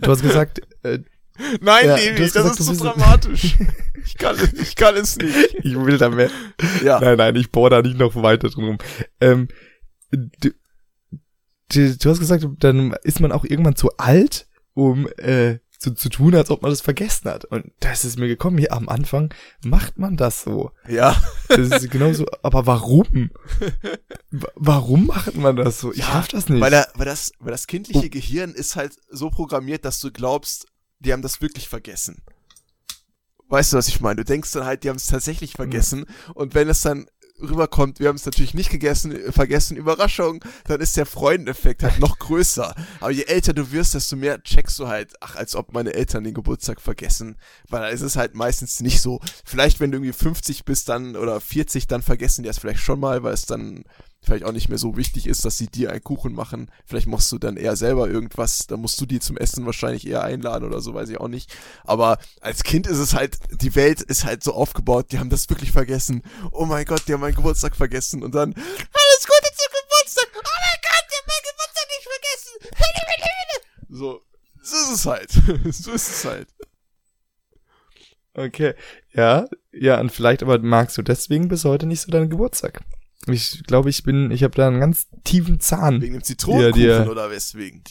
[0.00, 0.98] Du hast gesagt, äh,
[1.60, 3.56] Nein, Ja, Levi, das gesagt, ist du so dramatisch.
[4.04, 5.54] ich, kann, es- ich kann es nicht.
[5.62, 6.30] ich will da mehr.
[6.84, 6.98] Ja.
[7.00, 8.78] Nein, nein, ich bohre da nicht noch weiter drum rum.
[9.20, 9.48] Ähm,
[10.10, 10.50] du,
[11.72, 16.08] du, du hast gesagt, dann ist man auch irgendwann zu alt, um äh, zu, zu
[16.08, 17.44] tun, als ob man das vergessen hat.
[17.44, 20.70] Und das ist mir gekommen, hier am Anfang macht man das so.
[20.88, 21.14] Ja.
[21.48, 23.30] Das ist genauso, aber warum?
[24.30, 25.92] Wa- Warum macht man das so?
[25.92, 26.60] Ich Ja, raff das nicht.
[26.62, 27.66] Weil, er, weil, das, weil das Oh.
[27.68, 30.66] kindliche Gehirn ist halt so programmiert, dass du glaubst,
[31.00, 32.22] die haben das wirklich vergessen.
[33.48, 34.16] Weißt du, was ich meine?
[34.16, 36.06] Du denkst dann halt, die haben es tatsächlich vergessen.
[36.34, 37.06] Und wenn es dann
[37.40, 41.98] rüberkommt, wir haben es natürlich nicht gegessen, äh, vergessen, Überraschung, dann ist der Freundeneffekt halt
[42.00, 42.74] noch größer.
[43.00, 46.24] Aber je älter du wirst, desto mehr checkst du halt, ach, als ob meine Eltern
[46.24, 47.36] den Geburtstag vergessen.
[47.68, 49.20] Weil da ist es halt meistens nicht so.
[49.44, 53.00] Vielleicht, wenn du irgendwie 50 bist dann oder 40, dann vergessen die es vielleicht schon
[53.00, 53.84] mal, weil es dann
[54.26, 56.70] vielleicht auch nicht mehr so wichtig ist, dass sie dir einen Kuchen machen.
[56.84, 60.24] Vielleicht machst du dann eher selber irgendwas, dann musst du die zum Essen wahrscheinlich eher
[60.24, 61.54] einladen oder so, weiß ich auch nicht.
[61.84, 65.48] Aber als Kind ist es halt, die Welt ist halt so aufgebaut, die haben das
[65.48, 66.22] wirklich vergessen.
[66.50, 70.28] Oh mein Gott, die haben meinen Geburtstag vergessen und dann, alles Gute zum Geburtstag!
[70.34, 73.06] Oh mein Gott, die haben meinen Geburtstag nicht vergessen!
[73.88, 74.20] So,
[74.62, 75.30] so ist es halt.
[75.74, 76.48] so ist es halt.
[78.34, 78.74] Okay.
[79.14, 82.82] Ja, ja, und vielleicht aber magst du deswegen bis heute nicht so deinen Geburtstag.
[83.28, 86.00] Ich glaube, ich bin, ich habe da einen ganz tiefen Zahn.
[86.00, 87.82] Wegen dem Zitronenkuchen Ja, die- oder weswegen?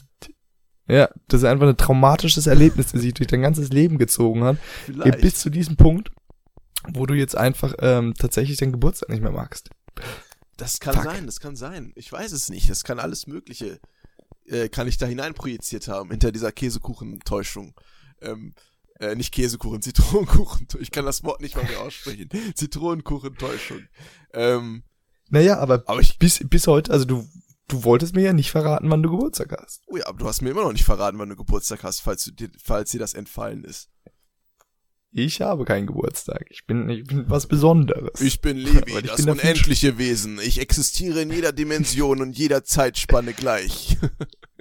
[0.88, 4.58] Ja, das ist einfach ein traumatisches Erlebnis, das sich durch dein ganzes Leben gezogen hat.
[4.86, 5.22] Vielleicht.
[5.22, 6.12] Bis zu diesem Punkt,
[6.88, 9.70] wo du jetzt einfach ähm, tatsächlich deinen Geburtstag nicht mehr magst.
[10.58, 11.04] Das kann Fuck.
[11.06, 11.92] sein, das kann sein.
[11.96, 12.70] Ich weiß es nicht.
[12.70, 13.80] Das kann alles Mögliche,
[14.46, 17.74] äh, kann ich da hineinprojiziert haben, hinter dieser Käsekuchentäuschung.
[18.22, 18.54] Ähm,
[19.00, 20.68] äh, nicht Käsekuchen, Zitronenkuchen.
[20.80, 22.30] Ich kann das Wort nicht mal mehr aussprechen.
[22.54, 23.82] Zitronenkuchentäuschung.
[24.34, 24.84] Ähm,
[25.30, 27.28] Naja, aber, aber ich, bis, bis heute, also du,
[27.68, 29.82] du wolltest mir ja nicht verraten, wann du Geburtstag hast.
[29.88, 32.26] oh ja, aber du hast mir immer noch nicht verraten, wann du Geburtstag hast, falls,
[32.26, 33.90] du dir, falls dir das entfallen ist.
[35.18, 36.46] Ich habe keinen Geburtstag.
[36.50, 38.20] Ich bin, ich bin was Besonderes.
[38.20, 40.40] Ich bin Levi, ich das bin unendliche Wesen.
[40.40, 43.98] Ich existiere in jeder Dimension und jeder Zeitspanne gleich.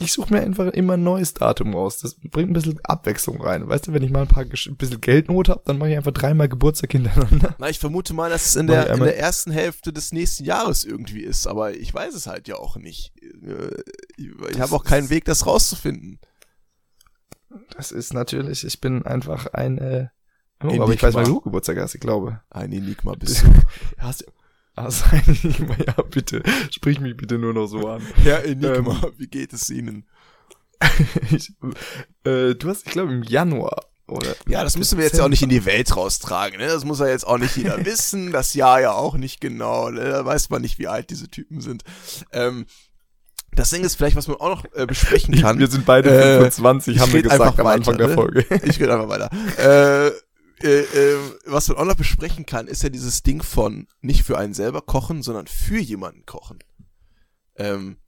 [0.00, 1.98] Ich suche mir einfach immer ein neues Datum raus.
[1.98, 3.68] Das bringt ein bisschen Abwechslung rein.
[3.68, 6.10] Weißt du, wenn ich mal ein paar ein bisschen Geldnot habe, dann mache ich einfach
[6.12, 7.54] dreimal Geburtstag hintereinander.
[7.58, 10.82] Na, ich vermute mal, dass es in der, in der ersten Hälfte des nächsten Jahres
[10.84, 13.12] irgendwie ist, aber ich weiß es halt ja auch nicht.
[13.22, 13.70] Äh,
[14.50, 16.18] Ich habe auch keinen Weg, das rauszufinden.
[17.76, 20.08] Das ist natürlich, ich bin einfach ein, äh,
[20.62, 22.40] oh, aber ich weiß, wann du Geburtstag hast, ich glaube.
[22.50, 23.52] Ein Enigma bist du.
[23.98, 24.24] Hast,
[24.86, 28.02] eigentlich immer, ja, bitte, sprich mich bitte nur noch so an.
[28.22, 29.12] Herr Enigma, Ähm.
[29.16, 30.06] wie geht es Ihnen?
[31.30, 31.52] Ich,
[32.24, 34.34] äh, du hast, ich glaube, im Januar, oder?
[34.48, 36.66] Ja, das müssen wir jetzt ja auch nicht in die Welt raustragen, ne?
[36.68, 38.32] Das muss ja jetzt auch nicht jeder wissen.
[38.32, 40.08] Das Jahr ja auch nicht genau, ne?
[40.08, 41.82] Da weiß man nicht, wie alt diese Typen sind.
[42.32, 42.66] Ähm,
[43.52, 45.58] das Ding ist vielleicht, was man auch noch äh, besprechen kann.
[45.58, 48.14] Wir sind beide Äh, 25, ich haben wir gesagt am Anfang weiter, der ne?
[48.14, 48.46] Folge.
[48.62, 49.30] Ich rede einfach weiter.
[50.06, 50.12] Äh,
[50.62, 54.38] äh, äh, was man auch noch besprechen kann, ist ja dieses Ding von nicht für
[54.38, 56.58] einen selber kochen, sondern für jemanden kochen.
[57.56, 57.98] Ähm,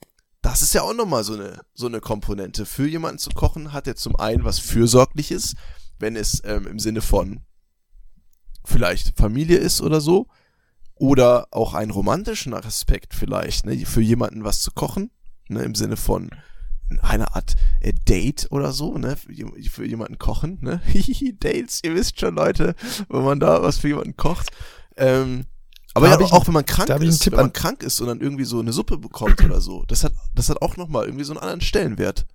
[0.43, 2.67] das ist ja auch nochmal so eine, so eine Komponente.
[2.67, 5.55] Für jemanden zu kochen hat ja zum einen was Fürsorgliches,
[5.99, 7.43] wenn es ähm, im Sinne von
[8.65, 10.27] vielleicht Familie ist oder so.
[10.95, 15.11] Oder auch einen romantischen Aspekt vielleicht, ne, für jemanden was zu kochen,
[15.49, 16.31] ne, im Sinne von
[17.03, 20.81] eine Art äh, Date oder so, ne, für, jem- für jemanden kochen, ne,
[21.41, 22.75] Dates, ihr wisst schon, Leute,
[23.09, 24.51] wenn man da was für jemanden kocht,
[24.97, 25.45] ähm,
[25.95, 28.21] aber ja, auch wenn man krank einen ist, wenn man an- krank ist und dann
[28.21, 31.33] irgendwie so eine Suppe bekommt oder so, das hat, das hat auch nochmal irgendwie so
[31.33, 32.27] einen anderen Stellenwert.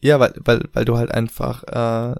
[0.00, 2.16] Ja, weil, weil, weil du halt einfach, äh,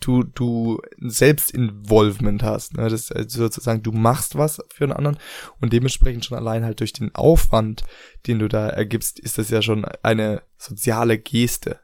[0.00, 2.76] du, du Selbstinvolvement hast.
[2.76, 2.88] Ne?
[2.88, 5.18] Das also sozusagen, du machst was für einen anderen
[5.60, 7.84] und dementsprechend schon allein halt durch den Aufwand,
[8.26, 11.80] den du da ergibst, ist das ja schon eine soziale Geste.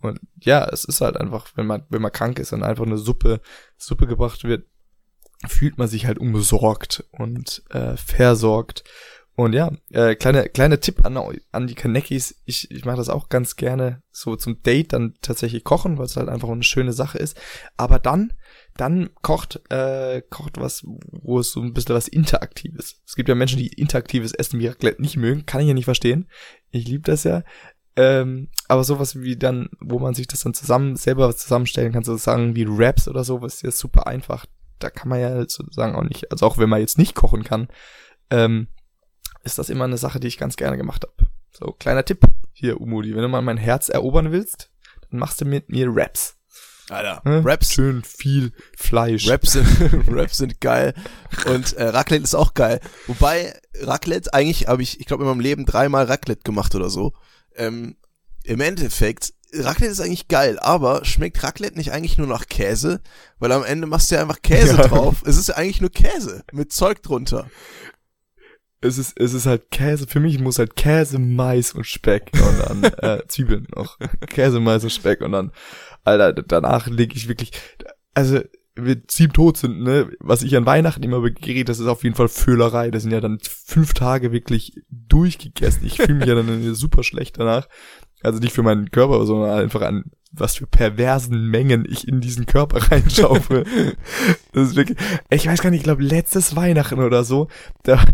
[0.00, 2.98] Und ja, es ist halt einfach, wenn man, wenn man krank ist und einfach eine
[2.98, 3.40] Suppe,
[3.76, 4.66] Suppe gebracht wird,
[5.46, 8.84] fühlt man sich halt umsorgt und äh, versorgt.
[9.38, 11.18] Und ja, äh, kleine, kleiner Tipp an,
[11.52, 12.40] an die Kanekis.
[12.46, 16.16] Ich, ich mache das auch ganz gerne so zum Date dann tatsächlich kochen, weil es
[16.16, 17.38] halt einfach eine schöne Sache ist.
[17.76, 18.32] Aber dann,
[18.78, 23.02] dann kocht, äh, kocht was, wo es so ein bisschen was Interaktives.
[23.06, 25.44] Es gibt ja Menschen, die interaktives Essen wie Raclette nicht mögen.
[25.44, 26.30] Kann ich ja nicht verstehen.
[26.70, 27.44] Ich liebe das ja.
[27.94, 32.56] Ähm, aber sowas wie dann, wo man sich das dann zusammen, selber zusammenstellen kann, sozusagen
[32.56, 34.46] wie Raps oder so, was ja super einfach.
[34.78, 37.68] Da kann man ja sozusagen auch nicht, also auch wenn man jetzt nicht kochen kann,
[38.30, 38.68] ähm,
[39.46, 41.30] ist das immer eine Sache, die ich ganz gerne gemacht habe.
[41.58, 42.20] So, kleiner Tipp
[42.52, 44.70] hier, Umudi, wenn du mal mein Herz erobern willst,
[45.10, 46.34] dann machst du mit mir Raps.
[46.88, 47.42] Alter, Ne?
[47.44, 49.28] Raps, Schön viel Fleisch.
[49.28, 49.66] Raps sind,
[50.08, 50.94] Raps sind geil
[51.46, 52.80] und äh, Raclette ist auch geil.
[53.08, 57.12] Wobei Raclette eigentlich habe ich, ich glaube in meinem Leben dreimal Raclette gemacht oder so.
[57.56, 57.96] Ähm,
[58.44, 63.00] Im Endeffekt Raclette ist eigentlich geil, aber schmeckt Raclette nicht eigentlich nur nach Käse?
[63.40, 64.86] Weil am Ende machst du ja einfach Käse Ja.
[64.86, 65.22] drauf.
[65.26, 67.48] Es ist ja eigentlich nur Käse mit Zeug drunter.
[68.80, 72.82] Es ist, es ist halt Käse, für mich muss halt Käse, Mais und Speck und
[72.82, 73.98] dann äh, Zwiebeln noch.
[74.28, 75.52] Käse, Mais und Speck und dann,
[76.04, 77.52] Alter, danach lege ich wirklich,
[78.14, 78.40] also
[78.76, 82.14] wir sieben tot sind, ne, was ich an Weihnachten immer begehre, das ist auf jeden
[82.14, 82.90] Fall Föhlerei.
[82.90, 85.86] Das sind ja dann fünf Tage wirklich durchgegessen.
[85.86, 87.68] Ich fühle mich ja dann super schlecht danach.
[88.22, 92.46] Also nicht für meinen Körper, sondern einfach an was für perversen Mengen ich in diesen
[92.46, 93.64] Körper reinschaufel.
[94.52, 94.98] das ist wirklich,
[95.30, 97.48] ich weiß gar nicht, ich glaube letztes Weihnachten oder so,
[97.84, 98.04] da,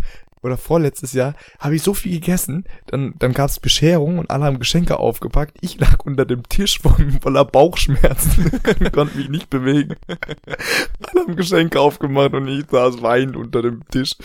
[0.43, 4.59] oder vorletztes Jahr, habe ich so viel gegessen, dann, dann gab's Bescherung und alle haben
[4.59, 5.57] Geschenke aufgepackt.
[5.61, 6.79] Ich lag unter dem Tisch
[7.21, 9.95] voller Bauchschmerzen und konnte mich nicht bewegen.
[10.07, 14.15] alle haben Geschenke aufgemacht und ich saß weinend unter dem Tisch.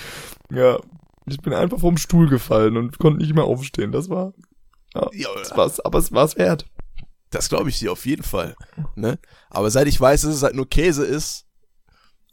[0.51, 0.79] Ja,
[1.27, 3.93] ich bin einfach vom Stuhl gefallen und konnte nicht mehr aufstehen.
[3.93, 4.33] Das war,
[4.95, 6.67] ja, Ja, das war's, aber es war's wert.
[7.31, 8.57] Das glaube ich dir auf jeden Fall.
[8.97, 9.19] Ne?
[9.51, 11.48] Aber seit ich weiß, dass es halt nur Käse ist,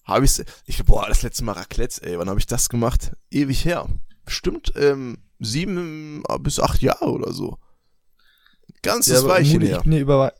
[0.06, 0.43] habe ich's.
[0.66, 3.12] Ich boah, das letzte Mal Raclette, ey, wann habe ich das gemacht?
[3.32, 3.88] Ewig her.
[4.24, 7.58] Bestimmt ähm, sieben bis acht Jahre oder so.
[8.82, 9.78] Ganzes Weilchen Mudi, her.
[9.78, 10.34] Ich bin ja über,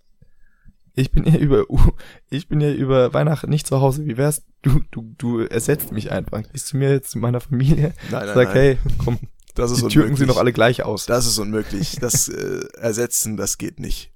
[0.94, 1.66] ich bin ja über,
[2.30, 4.06] ich bin ja über Weihnachten nicht zu Hause.
[4.06, 4.44] Wie wär's?
[4.62, 6.42] Du, du, du ersetzt mich einfach.
[6.52, 8.54] Gehst zu mir jetzt zu meiner Familie, Nein, nein, sag, nein.
[8.54, 9.20] hey, komm,
[9.56, 10.20] das ist die Türken unmöglich.
[10.20, 11.06] sehen doch alle gleich aus.
[11.06, 11.98] Das ist unmöglich.
[12.00, 14.12] Das äh, ersetzen, das geht nicht.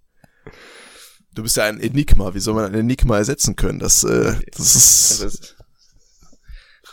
[1.34, 2.34] Du bist ja ein Enigma.
[2.34, 3.80] Wie soll man ein Enigma ersetzen können?
[3.80, 5.56] Das, äh, das Das ist, ist,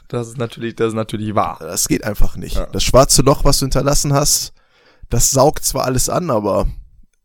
[0.08, 1.58] das ist natürlich, das ist natürlich wahr.
[1.60, 2.56] das geht einfach nicht.
[2.56, 2.66] Ja.
[2.66, 4.52] Das schwarze Loch, was du hinterlassen hast,
[5.10, 6.68] das saugt zwar alles an, aber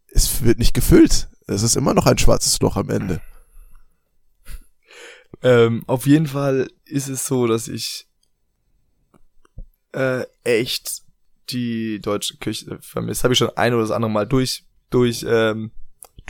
[0.08, 1.28] es wird nicht gefüllt.
[1.48, 3.22] Es ist immer noch ein schwarzes Loch am Ende.
[5.44, 8.08] Ähm, auf jeden Fall ist es so, dass ich
[9.94, 11.02] äh, echt
[11.50, 13.24] die deutsche Küche vermisse.
[13.24, 15.72] Habe ich schon ein oder das andere Mal durch, durch, ähm,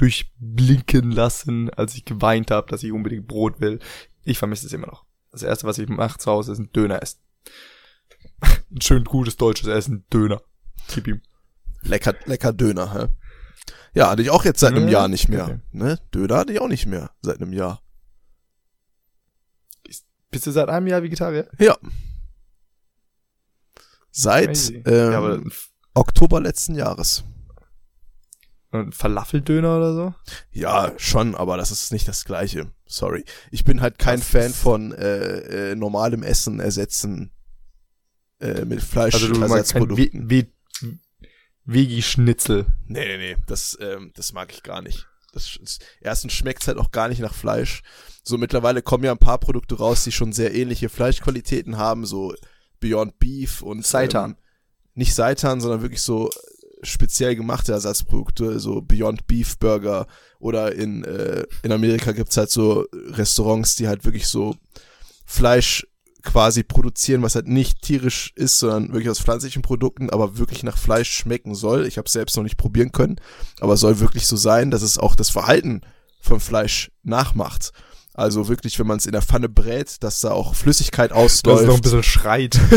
[0.02, 3.80] durchblinken lassen, als ich geweint habe, dass ich unbedingt Brot will.
[4.24, 5.06] Ich vermisse es immer noch.
[5.32, 7.20] Das erste, was ich mache zu Hause, ist ein Döner essen.
[8.72, 10.42] ein schön gutes deutsches Essen, Döner.
[10.94, 11.22] Gib ihm.
[11.84, 13.08] Lecker, lecker Döner, hä?
[13.94, 15.46] Ja, hatte ich auch jetzt seit einem Ja, Jahr nicht mehr.
[15.46, 15.60] okay.
[15.72, 16.00] Ne?
[16.14, 17.84] Döner hatte ich auch nicht mehr seit einem Jahr.
[20.32, 21.48] Bist du seit einem Jahr Vegetarier?
[21.60, 21.78] Ja.
[24.10, 25.42] Seit ähm, ja,
[25.94, 27.24] Oktober letzten Jahres.
[28.72, 30.14] Ein Falafeldöner oder so?
[30.52, 32.72] Ja, schon, aber das ist nicht das Gleiche.
[32.86, 33.26] Sorry.
[33.52, 37.32] Ich bin halt kein Das Fan von äh, äh, normalem Essen ersetzen
[38.40, 40.30] äh, mit Also du We Fleischersatzprodukten.
[40.30, 40.48] We
[41.66, 42.66] Vegi-Schnitzel.
[42.88, 45.08] Nee, nee, nee, das, ähm, das mag ich gar nicht.
[45.32, 47.84] Das, das, erstens schmeckt's halt auch gar nicht nach Fleisch.
[48.24, 52.34] So mittlerweile kommen ja ein paar Produkte raus, die schon sehr ähnliche Fleischqualitäten haben, so
[52.80, 54.32] Beyond Beef und Seitan.
[54.32, 54.38] Ähm,
[54.94, 56.30] nicht Seitan, sondern wirklich so
[56.84, 60.08] speziell gemachte Ersatzprodukte, so Beyond Beef Burger
[60.40, 64.56] oder in, äh, in Amerika gibt's halt so Restaurants, die halt wirklich so
[65.26, 65.88] Fleisch
[66.24, 70.78] quasi produzieren, was halt nicht tierisch ist, sondern wirklich aus pflanzlichen Produkten, aber wirklich nach
[70.78, 71.86] Fleisch schmecken soll.
[71.88, 73.20] Ich habe selbst noch nicht probieren können,
[73.60, 75.82] aber soll wirklich so sein, dass es auch das Verhalten
[76.20, 77.72] vom Fleisch nachmacht.
[78.14, 81.44] Also wirklich, wenn man es in der Pfanne brät, dass da auch Flüssigkeit Dass es
[81.44, 81.84] noch ein ausläuft.
[81.84, 82.60] bisschen schreit.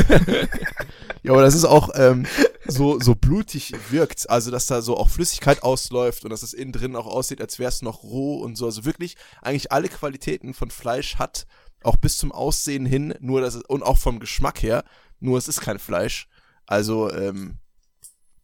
[1.24, 2.26] Ja, aber das ist auch ähm,
[2.66, 4.28] so, so blutig wirkt.
[4.28, 7.58] Also, dass da so auch Flüssigkeit ausläuft und dass es innen drin auch aussieht, als
[7.58, 8.66] wäre es noch roh und so.
[8.66, 11.46] Also wirklich eigentlich alle Qualitäten von Fleisch hat,
[11.82, 14.84] auch bis zum Aussehen hin, nur dass es, und auch vom Geschmack her,
[15.18, 16.28] nur es ist kein Fleisch.
[16.66, 17.56] Also, ähm,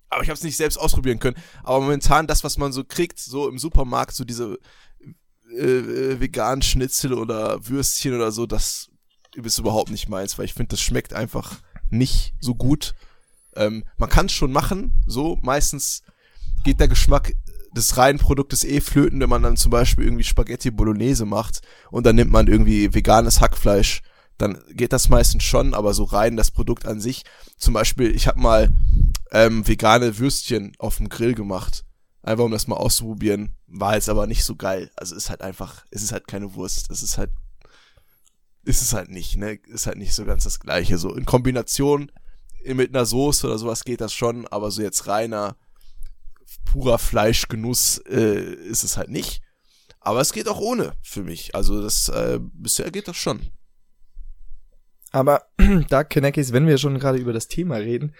[0.09, 1.36] aber ich habe es nicht selbst ausprobieren können.
[1.62, 4.59] Aber momentan das, was man so kriegt, so im Supermarkt, so diese
[5.57, 8.90] äh, veganen Schnitzel oder Würstchen oder so, das
[9.34, 12.94] ist überhaupt nicht meins, weil ich finde, das schmeckt einfach nicht so gut.
[13.57, 16.03] Ähm, man kann es schon machen, so meistens
[16.64, 17.34] geht der Geschmack
[17.72, 22.05] des reinen Produktes eh flöten, wenn man dann zum Beispiel irgendwie Spaghetti Bolognese macht und
[22.05, 24.03] dann nimmt man irgendwie veganes Hackfleisch,
[24.38, 27.24] dann geht das meistens schon, aber so rein das Produkt an sich.
[27.59, 28.70] Zum Beispiel, ich habe mal
[29.32, 31.84] ähm, vegane Würstchen auf dem Grill gemacht,
[32.23, 34.91] einfach um das mal auszuprobieren, war jetzt aber nicht so geil.
[34.97, 37.31] Also ist halt einfach, es ist halt keine Wurst, es ist halt,
[38.64, 40.99] ist es halt nicht, ne, ist halt nicht so ganz das Gleiche.
[40.99, 42.12] So in Kombination
[42.64, 45.57] mit einer Soße oder sowas geht das schon, aber so jetzt reiner
[46.64, 49.43] purer Fleischgenuss äh, ist es halt nicht.
[50.01, 51.55] Aber es geht auch ohne für mich.
[51.55, 53.51] Also das äh, bisher geht das schon.
[55.12, 55.47] Aber
[55.89, 58.14] da, Kenekis, wenn wir schon gerade über das Thema reden,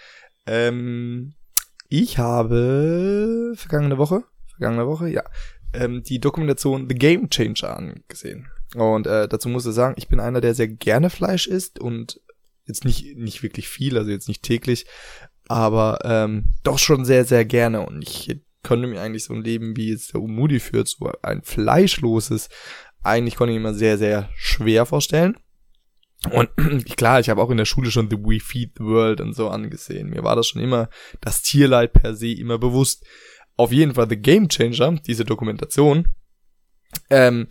[0.47, 1.35] ähm,
[1.91, 5.25] ich habe vergangene Woche, vergangene Woche, ja,
[5.75, 8.49] ähm, die Dokumentation The Game Changer angesehen.
[8.77, 12.21] Und äh, dazu muss ich sagen, ich bin einer, der sehr gerne Fleisch isst und
[12.65, 14.87] jetzt nicht nicht wirklich viel, also jetzt nicht täglich,
[15.49, 17.85] aber ähm, doch schon sehr, sehr gerne.
[17.85, 21.43] Und ich könnte mir eigentlich so ein Leben, wie es der Umudi führt, so ein
[21.43, 22.49] fleischloses,
[23.03, 25.37] eigentlich konnte ich mir sehr, sehr schwer vorstellen.
[26.29, 26.51] Und
[26.97, 29.49] klar, ich habe auch in der Schule schon The We Feed the World und so
[29.49, 30.11] angesehen.
[30.11, 30.89] Mir war das schon immer
[31.21, 33.05] das Tierleid per se immer bewusst.
[33.57, 36.09] Auf jeden Fall The Game Changer, diese Dokumentation,
[37.09, 37.49] ähm,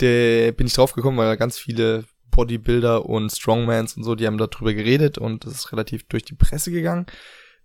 [0.00, 4.38] der bin ich drauf gekommen, weil ganz viele Bodybuilder und Strongmans und so, die haben
[4.38, 7.06] darüber geredet und das ist relativ durch die Presse gegangen.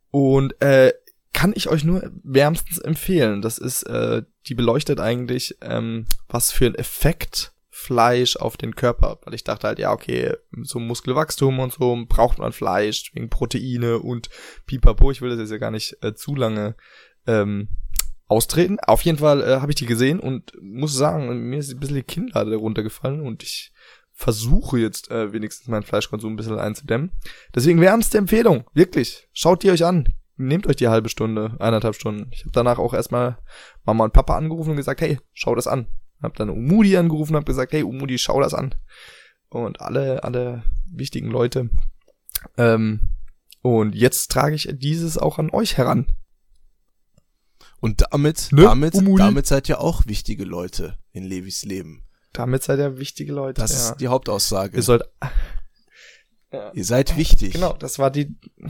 [0.09, 0.93] Und äh,
[1.33, 3.41] kann ich euch nur wärmstens empfehlen.
[3.41, 9.19] Das ist, äh, die beleuchtet eigentlich, ähm, was für ein Effekt Fleisch auf den Körper.
[9.23, 13.97] Weil ich dachte halt, ja, okay, so Muskelwachstum und so braucht man Fleisch wegen Proteine
[13.97, 14.29] und
[14.67, 15.09] pipapo.
[15.09, 16.75] Ich will das jetzt ja gar nicht äh, zu lange
[17.25, 17.69] ähm,
[18.27, 18.79] austreten.
[18.79, 21.95] Auf jeden Fall äh, habe ich die gesehen und muss sagen, mir ist ein bisschen
[21.95, 23.73] die Kinnlade runtergefallen und ich
[24.13, 27.11] versuche jetzt äh, wenigstens meinen Fleischkonsum ein bisschen einzudämmen.
[27.55, 29.27] Deswegen wärmste Empfehlung, wirklich.
[29.33, 30.07] Schaut die euch an.
[30.35, 32.29] Nehmt euch die halbe Stunde, eineinhalb Stunden.
[32.31, 33.39] Ich habe danach auch erstmal
[33.83, 35.87] Mama und Papa angerufen und gesagt, hey, schau das an.
[36.23, 38.75] Hab dann Umudi angerufen und hab gesagt, hey Umudi, schau das an.
[39.49, 41.69] Und alle, alle wichtigen Leute.
[42.57, 43.11] Ähm,
[43.61, 46.07] und jetzt trage ich dieses auch an euch heran.
[47.79, 48.63] Und damit, ne?
[48.63, 49.21] damit, Umudi?
[49.21, 52.05] damit seid ihr auch wichtige Leute in Levis Leben.
[52.31, 53.61] Damit seid ihr wichtige Leute.
[53.61, 53.91] Das ja.
[53.91, 54.75] ist die Hauptaussage.
[54.75, 55.03] Ihr sollt.
[56.51, 56.71] Ja.
[56.73, 57.53] Ihr seid wichtig.
[57.53, 58.35] Genau, das war die.
[58.57, 58.69] Ihr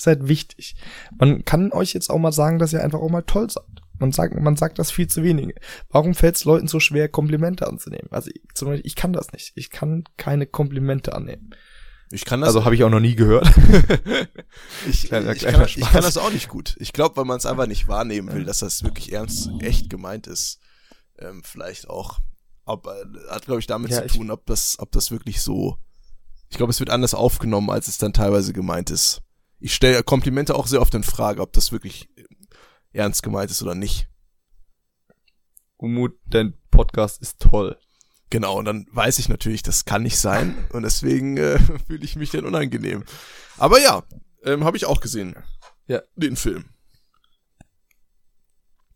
[0.00, 0.76] seid wichtig.
[1.16, 3.64] Man kann euch jetzt auch mal sagen, dass ihr einfach auch mal toll seid.
[3.98, 5.54] Man sagt, man sagt das viel zu wenig.
[5.90, 8.08] Warum fällt es Leuten so schwer, Komplimente anzunehmen?
[8.10, 9.52] Also ich, zum Beispiel, ich kann das nicht.
[9.54, 11.50] Ich kann keine Komplimente annehmen.
[12.10, 12.48] Ich kann das.
[12.48, 13.46] Also habe ich auch noch nie gehört.
[14.88, 16.76] ich, kleiner, ich, kleiner kann, ich, kann, das auch nicht gut.
[16.78, 20.26] Ich glaube, weil man es einfach nicht wahrnehmen will, dass das wirklich ernst, echt gemeint
[20.26, 20.60] ist.
[21.18, 22.20] Ähm, vielleicht auch
[22.68, 25.78] ob, äh, hat, glaube ich, damit ja, zu tun, ob das, ob das wirklich so.
[26.50, 29.22] Ich glaube, es wird anders aufgenommen, als es dann teilweise gemeint ist.
[29.58, 32.08] Ich stelle Komplimente auch sehr oft in Frage, ob das wirklich
[32.98, 34.08] ernst gemeint ist oder nicht.
[35.76, 37.78] Umut, dein Podcast ist toll.
[38.30, 42.16] Genau, und dann weiß ich natürlich, das kann nicht sein und deswegen äh, fühle ich
[42.16, 43.04] mich dann unangenehm.
[43.56, 44.02] Aber ja,
[44.44, 45.34] ähm, habe ich auch gesehen.
[45.86, 46.02] Ja.
[46.16, 46.66] Den Film.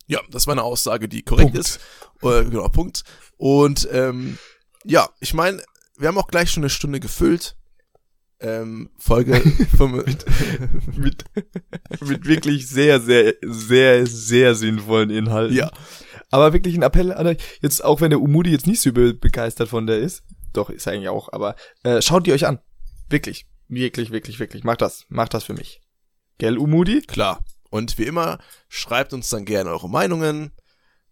[0.05, 1.67] Ja, das war eine Aussage, die korrekt Punkt.
[1.67, 1.79] ist.
[2.21, 3.03] Äh, genau, Punkt.
[3.37, 4.37] Und ähm,
[4.83, 5.63] ja, ich meine,
[5.97, 7.55] wir haben auch gleich schon eine Stunde gefüllt.
[8.43, 9.31] Ähm, Folge
[9.79, 10.25] mit,
[10.97, 11.25] mit,
[12.01, 15.55] mit wirklich sehr, sehr, sehr, sehr sinnvollen Inhalten.
[15.55, 15.71] Ja.
[16.29, 19.69] Aber wirklich ein Appell an euch, jetzt auch wenn der Umudi jetzt nicht so begeistert
[19.69, 22.59] von der ist, doch, ist er eigentlich auch, aber äh, schaut die euch an.
[23.09, 23.45] Wirklich.
[23.67, 24.63] Wirklich, wirklich, wirklich.
[24.63, 25.05] Macht das.
[25.09, 25.81] Macht das für mich.
[26.37, 27.01] Gell, Umudi?
[27.01, 27.43] Klar.
[27.69, 30.51] Und wie immer, schreibt uns dann gerne eure Meinungen,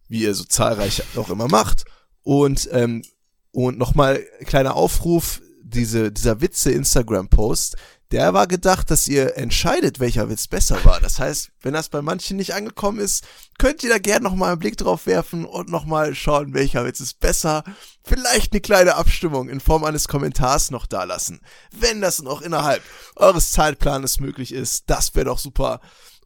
[0.07, 1.85] wie ihr so zahlreich auch immer macht.
[2.23, 3.03] Und, ähm,
[3.51, 5.41] und nochmal kleiner Aufruf,
[5.73, 7.77] diese, dieser Witze-Instagram-Post,
[8.11, 10.99] der war gedacht, dass ihr entscheidet, welcher Witz besser war.
[10.99, 13.25] Das heißt, wenn das bei manchen nicht angekommen ist,
[13.57, 17.21] könnt ihr da gerne nochmal einen Blick drauf werfen und nochmal schauen, welcher Witz ist
[17.21, 17.63] besser.
[18.03, 21.39] Vielleicht eine kleine Abstimmung in Form eines Kommentars noch dalassen.
[21.71, 22.83] Wenn das noch innerhalb
[23.15, 25.79] eures Zeitplanes möglich ist, das wäre doch super.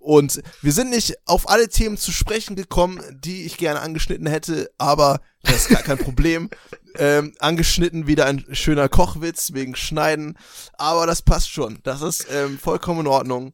[0.05, 4.69] Und wir sind nicht auf alle Themen zu sprechen gekommen, die ich gerne angeschnitten hätte,
[4.77, 6.49] aber das ist gar kein Problem.
[6.97, 10.37] Ähm, angeschnitten wieder ein schöner Kochwitz wegen Schneiden,
[10.77, 11.79] aber das passt schon.
[11.83, 13.51] Das ist ähm, vollkommen in Ordnung.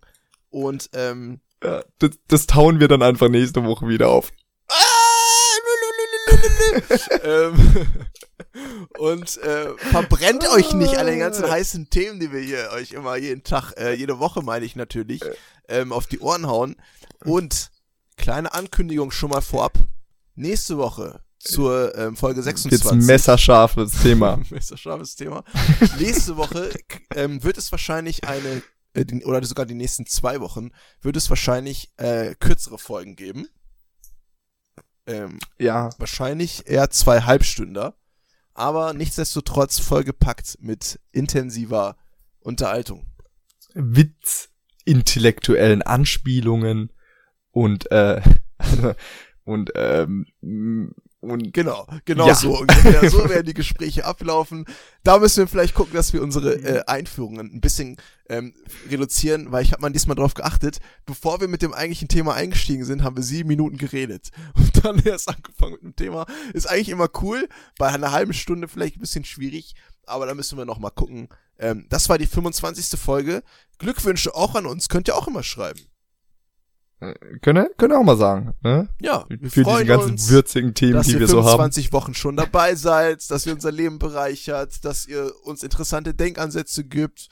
[0.52, 4.32] Und ähm, ja, das, das tauen wir dann einfach nächste Woche wieder auf.
[6.32, 7.88] Ah, ähm,
[8.98, 13.16] und äh, verbrennt euch nicht an den ganzen heißen Themen, die wir hier euch immer
[13.16, 15.22] jeden Tag, äh, jede Woche meine ich natürlich,
[15.68, 16.76] ähm, auf die Ohren hauen.
[17.24, 17.72] Und
[18.18, 19.78] kleine Ankündigung schon mal vorab.
[20.36, 22.92] Nächste Woche zur ähm, Folge 26.
[22.92, 24.40] Jetzt messerscharfes Thema.
[24.50, 25.44] messerscharfes Thema.
[26.00, 26.72] Nächste Woche
[27.16, 28.62] ähm, wird es wahrscheinlich eine,
[28.94, 30.72] äh, oder sogar die nächsten zwei Wochen,
[31.02, 33.48] wird es wahrscheinlich äh, kürzere Folgen geben.
[35.08, 37.96] Ähm, Ja, wahrscheinlich eher zwei Halbstünder,
[38.54, 41.98] aber nichtsdestotrotz vollgepackt mit intensiver
[42.40, 43.06] Unterhaltung.
[43.74, 44.50] Witz,
[44.86, 46.92] intellektuellen Anspielungen
[47.52, 48.22] und äh,
[49.44, 50.26] und ähm,
[51.22, 52.36] und Genau, genau Ja.
[52.36, 53.10] so ungefähr.
[53.10, 54.66] So werden die Gespräche ablaufen.
[55.04, 57.98] Da müssen wir vielleicht gucken, dass wir unsere äh, Einführungen ein bisschen
[58.28, 58.54] ähm,
[58.90, 62.84] reduzieren, weil ich habe mal diesmal drauf geachtet, bevor wir mit dem eigentlichen Thema eingestiegen
[62.86, 66.26] sind, haben wir sieben Minuten geredet und dann erst angefangen mit dem Thema.
[66.54, 67.48] Ist eigentlich immer cool,
[67.78, 71.30] bei einer halben Stunde vielleicht ein bisschen schwierig, aber da müssen wir noch mal gucken.
[71.60, 73.00] Ähm, das war die 25.
[73.00, 73.44] Folge.
[73.78, 75.82] Glückwünsche auch an uns, könnt ihr auch immer schreiben.
[77.42, 78.88] Können können auch mal sagen, ne?
[79.02, 80.30] Ja, wir Für diese ganzen uns.
[80.30, 81.50] würzigen Themen, dass die ihr wir so haben.
[81.50, 86.84] 25 Wochen schon dabei seid, dass ihr unser Leben bereichert, dass ihr uns interessante Denkansätze
[86.84, 87.30] gibt.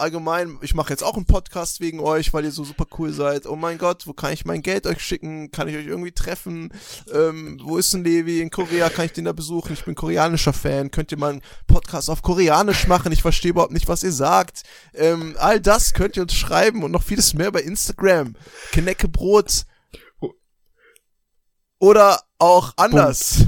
[0.00, 3.46] Allgemein, ich mache jetzt auch einen Podcast wegen euch, weil ihr so super cool seid.
[3.46, 5.50] Oh mein Gott, wo kann ich mein Geld euch schicken?
[5.50, 6.72] Kann ich euch irgendwie treffen?
[7.12, 8.40] Ähm, wo ist denn Levi?
[8.40, 9.74] In Korea kann ich den da besuchen.
[9.74, 10.90] Ich bin koreanischer Fan.
[10.90, 13.12] Könnt ihr mal einen Podcast auf Koreanisch machen?
[13.12, 14.62] Ich verstehe überhaupt nicht, was ihr sagt.
[14.94, 18.36] Ähm, all das könnt ihr uns schreiben und noch vieles mehr bei Instagram.
[18.72, 19.66] Knecke Brot.
[21.78, 23.44] Oder auch anders.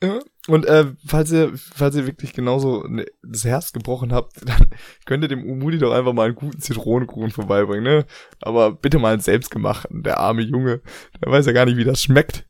[0.48, 4.70] Und äh, falls ihr, falls ihr wirklich genauso ne- das Herz gebrochen habt, dann
[5.04, 8.06] könnt ihr dem Umudi doch einfach mal einen guten Zitronenkuchen vorbeibringen, ne?
[8.40, 10.82] Aber bitte mal einen selbstgemachten, der arme Junge,
[11.22, 12.46] der weiß ja gar nicht, wie das schmeckt.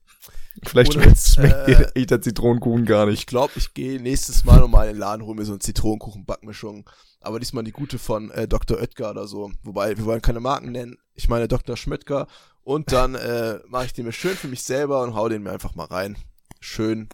[0.65, 3.21] Vielleicht Ohne schmeckt, äh, äh, der Zitronenkuchen gar nicht.
[3.21, 6.89] Ich glaube, ich gehe nächstes Mal nochmal in den Laden, hole mir so einen Zitronenkuchen-Backmischung.
[7.21, 8.79] Aber diesmal die gute von äh, Dr.
[8.79, 9.51] Oetker oder so.
[9.65, 10.97] Wobei, wir wollen keine Marken nennen.
[11.15, 11.77] Ich meine Dr.
[11.77, 12.27] Schmöttger.
[12.63, 15.51] Und dann äh, mache ich den mir schön für mich selber und hau den mir
[15.53, 16.17] einfach mal rein.
[16.61, 17.09] Schön,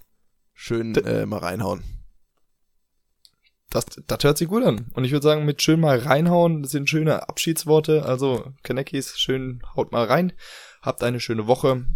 [0.63, 1.83] schön äh, mal reinhauen.
[3.69, 4.87] Das, das hört sich gut an.
[4.95, 8.05] Und ich würde sagen, mit schön mal reinhauen, das sind schöne Abschiedsworte.
[8.05, 10.33] Also, Kanekis, schön haut mal rein.
[10.83, 11.87] Habt eine schöne Woche.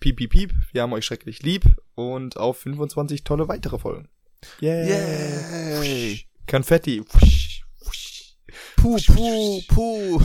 [0.00, 0.54] Piep, piep, piep.
[0.72, 1.64] Wir haben euch schrecklich lieb.
[1.94, 4.08] Und auf 25 tolle weitere Folgen.
[4.60, 5.82] Yeah.
[5.82, 6.26] Yay!
[6.48, 7.02] Konfetti.
[8.76, 10.22] Puh, puh, puh.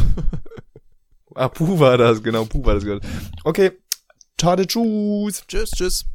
[1.36, 2.84] Ah, Puh war das, genau, Puh war das.
[3.46, 3.72] Okay.
[4.38, 5.46] Ciao, tschüss.
[5.48, 6.06] tschüss, tschüss.